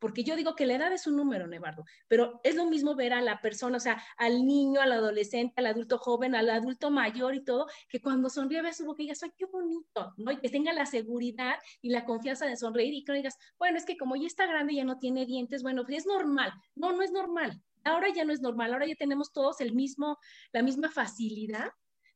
[0.00, 3.12] porque yo digo que la edad es un número, Nevardo, pero es lo mismo ver
[3.12, 7.34] a la persona, o sea, al niño, al adolescente, al adulto joven, al adulto mayor
[7.34, 10.32] y todo, que cuando sonríe ve su boca y digas, ay, qué bonito, ¿no?
[10.32, 13.84] Y que tenga la seguridad y la confianza de sonreír y que digas, bueno, es
[13.84, 16.52] que como ya está grande, ya no tiene dientes, bueno, pues es normal.
[16.74, 17.62] No, no es normal.
[17.84, 20.18] Ahora ya no es normal, ahora ya tenemos todos el mismo,
[20.52, 21.70] la misma facilidad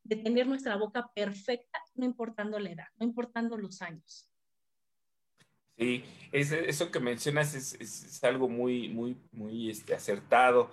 [0.05, 4.31] de tener nuestra boca perfecta, no importando la edad, no importando los años.
[5.77, 10.71] Sí, eso que mencionas es, algo muy, muy, muy este, acertado.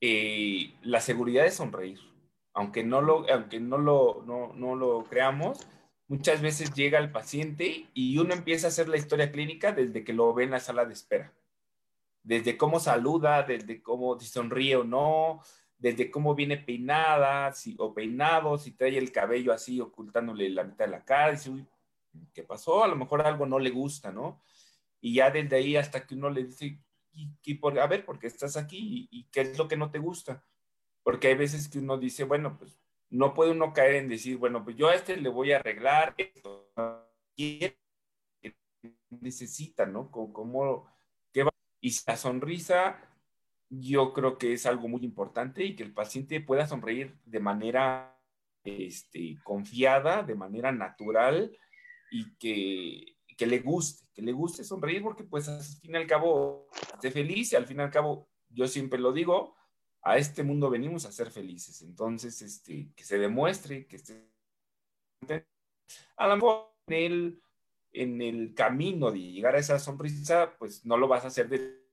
[0.00, 2.00] Eh, la seguridad de sonreír,
[2.52, 5.60] aunque no lo, aunque no lo, no, no lo creamos,
[6.08, 10.12] muchas veces llega el paciente y uno empieza a hacer la historia clínica desde que
[10.12, 11.32] lo ve en la sala de espera.
[12.22, 15.42] Desde cómo saluda, desde cómo sonríe o no,
[15.84, 20.92] desde cómo viene peinada o peinado, si trae el cabello así ocultándole la mitad de
[20.92, 21.66] la cara, dice, uy,
[22.32, 22.82] ¿qué pasó?
[22.82, 24.40] A lo mejor algo no le gusta, ¿no?
[25.02, 26.80] Y ya desde ahí hasta que uno le dice,
[27.12, 29.08] y, por, a ver, ¿por qué estás aquí?
[29.10, 30.42] ¿Y, qué es lo que no te gusta?
[31.02, 32.80] Porque hay veces que uno dice, bueno, pues
[33.10, 36.14] no puede uno caer en decir, bueno, pues yo a este le voy a arreglar
[36.16, 36.72] esto.
[39.10, 40.10] Necesita, ¿no?
[40.10, 40.90] Como,
[41.30, 41.50] ¿qué va?
[41.82, 42.98] Y la sonrisa,
[43.80, 48.18] yo creo que es algo muy importante y que el paciente pueda sonreír de manera
[48.64, 51.56] este, confiada, de manera natural,
[52.10, 56.06] y que, que le guste, que le guste sonreír porque pues al fin y al
[56.06, 59.56] cabo esté feliz y al fin y al cabo, yo siempre lo digo,
[60.02, 61.82] a este mundo venimos a ser felices.
[61.82, 64.28] Entonces, este, que se demuestre que esté
[66.16, 67.42] a lo mejor en el,
[67.92, 71.83] en el camino de llegar a esa sonrisa, pues no lo vas a hacer de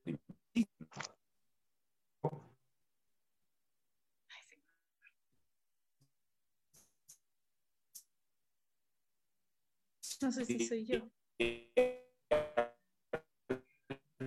[10.22, 11.00] No sé si soy yo.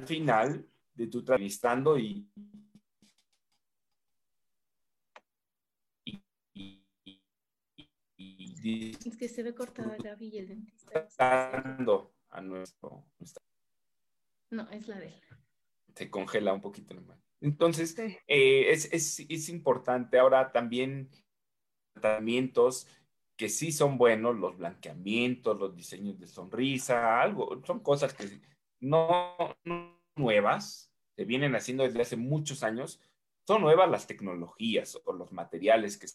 [0.05, 2.27] Final de tu entrevistando y,
[8.65, 11.07] es que se ve cortada la y el dentista.
[12.29, 13.05] a nuestro,
[14.49, 15.21] No, es la de él.
[15.95, 17.19] Se congela un poquito nomás.
[17.41, 21.09] Entonces, eh, es, es, es, importante ahora también
[21.93, 22.87] tratamientos
[23.38, 28.41] que sí son buenos, los blanqueamientos, los diseños de sonrisa, algo, son cosas que
[28.79, 33.01] no, no nuevas, se vienen haciendo desde hace muchos años,
[33.45, 36.07] son nuevas las tecnologías o los materiales que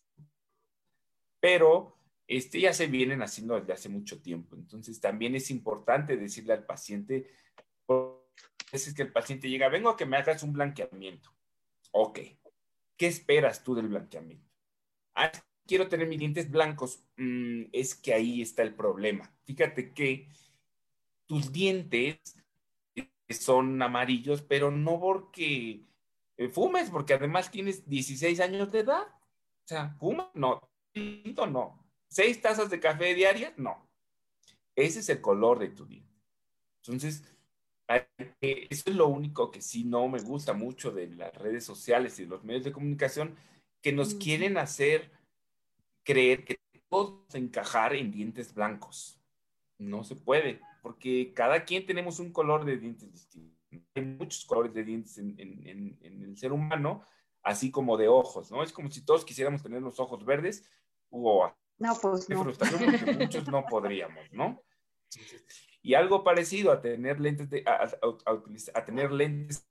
[1.40, 1.96] pero
[2.28, 4.54] este, ya se vienen haciendo desde hace mucho tiempo.
[4.56, 7.30] Entonces también es importante decirle al paciente,
[8.70, 11.34] es que el paciente llega, vengo a que me hagas un blanqueamiento.
[11.92, 12.20] Ok,
[12.96, 14.48] ¿qué esperas tú del blanqueamiento?
[15.14, 15.32] Ah,
[15.70, 17.04] quiero tener mis dientes blancos.
[17.16, 19.32] Mm, es que ahí está el problema.
[19.44, 20.28] Fíjate que
[21.26, 22.18] tus dientes
[23.28, 25.86] son amarillos, pero no porque
[26.36, 29.02] eh, fumes, porque además tienes 16 años de edad.
[29.06, 30.68] O sea, fuma, no,
[31.48, 31.86] no.
[32.08, 33.52] ¿Seis tazas de café diarias?
[33.56, 33.88] No.
[34.74, 36.12] Ese es el color de tu diente.
[36.82, 37.22] Entonces,
[38.40, 42.24] eso es lo único que sí no me gusta mucho de las redes sociales y
[42.24, 43.36] de los medios de comunicación,
[43.80, 45.19] que nos quieren hacer
[46.05, 49.20] creer que todos encajar en dientes blancos.
[49.78, 53.57] No se puede, porque cada quien tenemos un color de dientes distinto.
[53.94, 57.03] Hay muchos colores de dientes en, en el ser humano,
[57.42, 58.62] así como de ojos, ¿no?
[58.62, 60.68] Es como si todos quisiéramos tener los ojos verdes
[61.11, 62.42] o no, pues no.
[62.42, 64.62] frustración porque muchos no podríamos, ¿no?
[65.82, 69.66] Y algo parecido a tener lentes de, a, tener lentes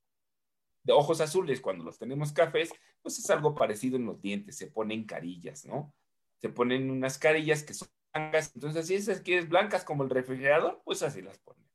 [0.84, 2.72] de ojos azules cuando los tenemos cafés,
[3.04, 5.94] pues es algo parecido en los dientes, se ponen carillas, ¿no?
[6.40, 10.82] Se ponen unas carillas que son blancas, entonces si esas quieres blancas como el refrigerador,
[10.84, 11.66] pues así las ponen.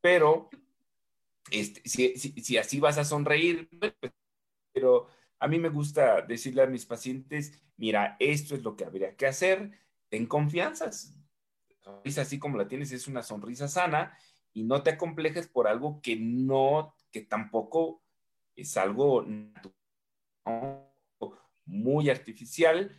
[0.00, 0.48] Pero
[1.50, 3.94] este, si, si así vas a sonreír, pues,
[4.72, 9.16] pero a mí me gusta decirle a mis pacientes, mira, esto es lo que habría
[9.16, 9.70] que hacer,
[10.08, 10.90] ten confianza.
[10.92, 14.16] Sonrisa así como la tienes es una sonrisa sana
[14.52, 18.02] y no te acomplejes por algo que no, que tampoco
[18.56, 19.24] es algo
[21.64, 22.96] muy artificial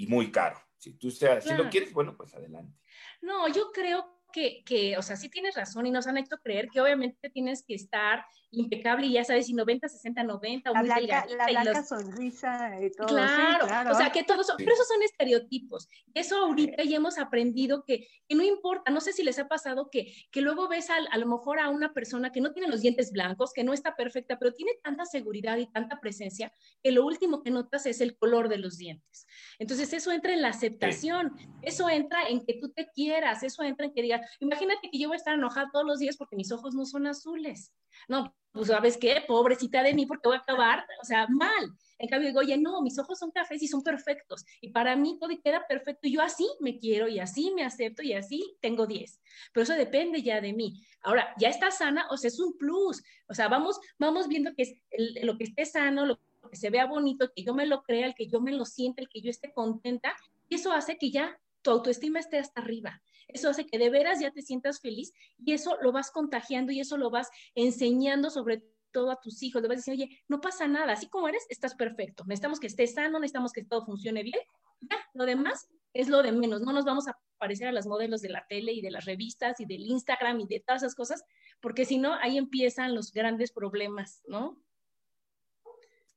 [0.00, 0.58] y muy caro.
[0.78, 2.78] Si tú si lo quieres, bueno, pues adelante.
[3.20, 6.68] No, yo creo que, que, o sea, sí tienes razón y nos han hecho creer
[6.68, 11.26] que obviamente tienes que estar impecable y ya sabes, si 90, 60, 90, la blanca,
[11.36, 13.06] la blanca sonrisa y todo.
[13.06, 15.88] Claro, claro, o sea, que todos, pero esos son estereotipos.
[16.14, 19.88] Eso ahorita ya hemos aprendido que, que, no importa, no sé si les ha pasado
[19.90, 22.80] que, que luego ves a, a lo mejor a una persona que no tiene los
[22.80, 26.52] dientes blancos, que no está perfecta, pero tiene tanta seguridad y tanta presencia
[26.82, 29.26] que lo último que notas es el color de los dientes.
[29.58, 33.86] Entonces eso entra en la aceptación, eso entra en que tú te quieras, eso entra
[33.86, 36.52] en que digas, imagínate que yo voy a estar enojada todos los días porque mis
[36.52, 37.72] ojos no son azules.
[38.08, 41.72] No, pues sabes qué, pobrecita de mí porque voy a acabar, o sea, mal.
[41.98, 44.44] En cambio digo, oye, no, mis ojos son cafés y son perfectos.
[44.60, 46.08] Y para mí todo queda perfecto.
[46.08, 49.20] Y yo así me quiero y así me acepto y así tengo 10.
[49.52, 50.82] Pero eso depende ya de mí.
[51.02, 53.02] Ahora, ya está sana, o sea, es un plus.
[53.28, 54.74] O sea, vamos, vamos viendo que es
[55.22, 56.18] lo que esté sano, lo
[56.50, 59.02] que se vea bonito, que yo me lo crea, el que yo me lo sienta,
[59.02, 60.16] el que yo esté contenta.
[60.48, 63.02] Y eso hace que ya tu autoestima esté hasta arriba.
[63.34, 66.80] Eso hace que de veras ya te sientas feliz y eso lo vas contagiando y
[66.80, 69.62] eso lo vas enseñando sobre todo a tus hijos.
[69.62, 72.24] Le vas diciendo, oye, no pasa nada, así como eres, estás perfecto.
[72.26, 74.40] Necesitamos que estés sano, necesitamos que todo funcione bien.
[74.80, 76.60] Ya, lo demás es lo de menos.
[76.62, 79.60] No nos vamos a parecer a los modelos de la tele y de las revistas
[79.60, 81.24] y del Instagram y de todas esas cosas,
[81.60, 84.62] porque si no, ahí empiezan los grandes problemas, ¿no?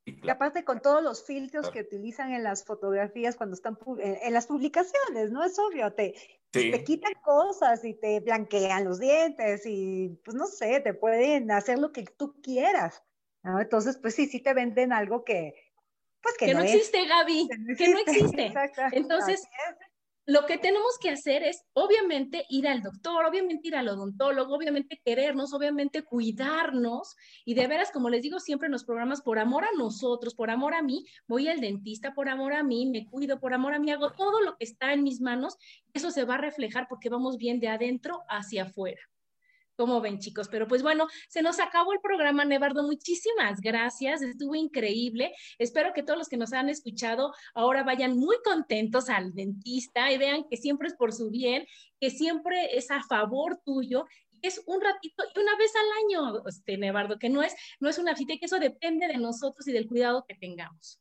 [0.06, 4.48] Y aparte con todos los filtros que utilizan en las fotografías cuando están en las
[4.48, 5.46] publicaciones, ¿no?
[5.46, 6.14] Es obvio, te,
[6.54, 11.80] te quitan cosas y te blanquean los dientes y pues no sé, te pueden hacer
[11.80, 13.04] lo que tú quieras.
[13.42, 13.60] ¿no?
[13.60, 15.56] Entonces, pues sí, sí te venden algo que,
[16.22, 18.54] pues que, no, existe, Gaby, que no existe.
[18.92, 19.44] Entonces,
[20.26, 25.02] lo que tenemos que hacer es, obviamente, ir al doctor, obviamente ir al odontólogo, obviamente
[25.04, 27.16] querernos, obviamente cuidarnos.
[27.44, 30.50] Y de veras, como les digo siempre en los programas, por amor a nosotros, por
[30.50, 33.80] amor a mí, voy al dentista, por amor a mí, me cuido, por amor a
[33.80, 35.58] mí, hago todo lo que está en mis manos.
[35.94, 39.02] Eso se va a reflejar porque vamos bien de adentro hacia afuera.
[39.76, 40.48] ¿Cómo ven, chicos?
[40.50, 42.84] Pero pues bueno, se nos acabó el programa, Nevardo.
[42.84, 45.34] Muchísimas gracias, estuvo increíble.
[45.58, 50.18] Espero que todos los que nos han escuchado ahora vayan muy contentos al dentista y
[50.18, 51.66] vean que siempre es por su bien,
[52.00, 54.06] que siempre es a favor tuyo
[54.44, 57.98] es un ratito y una vez al año, este, Nevardo, que no es, no es
[57.98, 61.00] una cita que eso depende de nosotros y del cuidado que tengamos.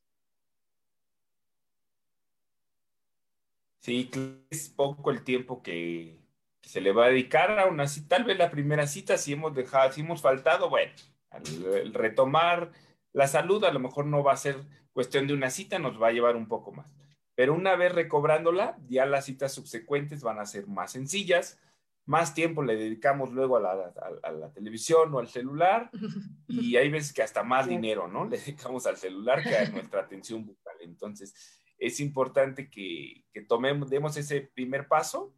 [3.81, 4.09] Sí,
[4.49, 6.22] es poco el tiempo que,
[6.69, 9.55] se le va a dedicar a una cita, tal vez la primera cita, si hemos
[9.55, 10.93] dejado, si hemos faltado, bueno,
[11.31, 12.73] al, retomar
[13.13, 14.57] la salud, a lo mejor no va a ser
[14.93, 16.95] cuestión de una cita, nos va a llevar un poco más.
[17.35, 21.59] Pero una vez recobrándola, ya las citas subsecuentes van a ser más sencillas,
[22.05, 23.93] más tiempo le dedicamos luego a la,
[24.23, 25.91] a la, televisión o al celular
[26.49, 28.25] y hay veces que hasta más dinero, ¿no?
[28.25, 30.77] Le dedicamos al celular que a nuestra atención bucal.
[30.81, 31.35] Entonces,
[31.79, 35.33] es importante que, que tomemos, demos ese primer paso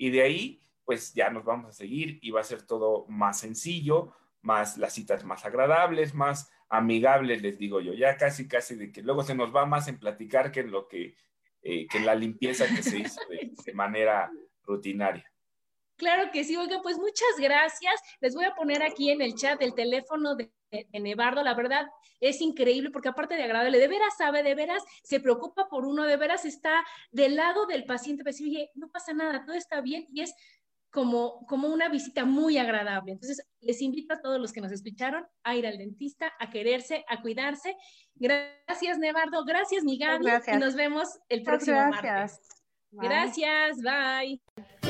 [0.00, 3.38] y de ahí pues ya nos vamos a seguir y va a ser todo más
[3.38, 8.90] sencillo, más las citas más agradables, más amigables, les digo yo, ya casi, casi de
[8.90, 11.14] que luego se nos va más en platicar que en lo que,
[11.62, 14.32] eh, que la limpieza que se hizo de, manera
[14.64, 15.30] rutinaria.
[15.96, 18.00] Claro que sí, oiga, pues muchas gracias.
[18.20, 20.50] Les voy a poner aquí en el chat el teléfono de,
[20.92, 21.42] Nevardo.
[21.42, 21.88] La verdad
[22.20, 26.04] es increíble porque aparte de agradable, de veras sabe, de veras se preocupa por uno,
[26.04, 30.06] de veras está del lado del paciente, pues, oye, no pasa nada, todo está bien
[30.12, 30.34] y es
[30.90, 33.12] como, como una visita muy agradable.
[33.12, 37.04] Entonces, les invito a todos los que nos escucharon a ir al dentista, a quererse,
[37.08, 37.76] a cuidarse.
[38.14, 39.44] Gracias, Nevardo.
[39.44, 42.40] Gracias, mi Y nos vemos el próximo martes.
[42.92, 44.89] Gracias, bye.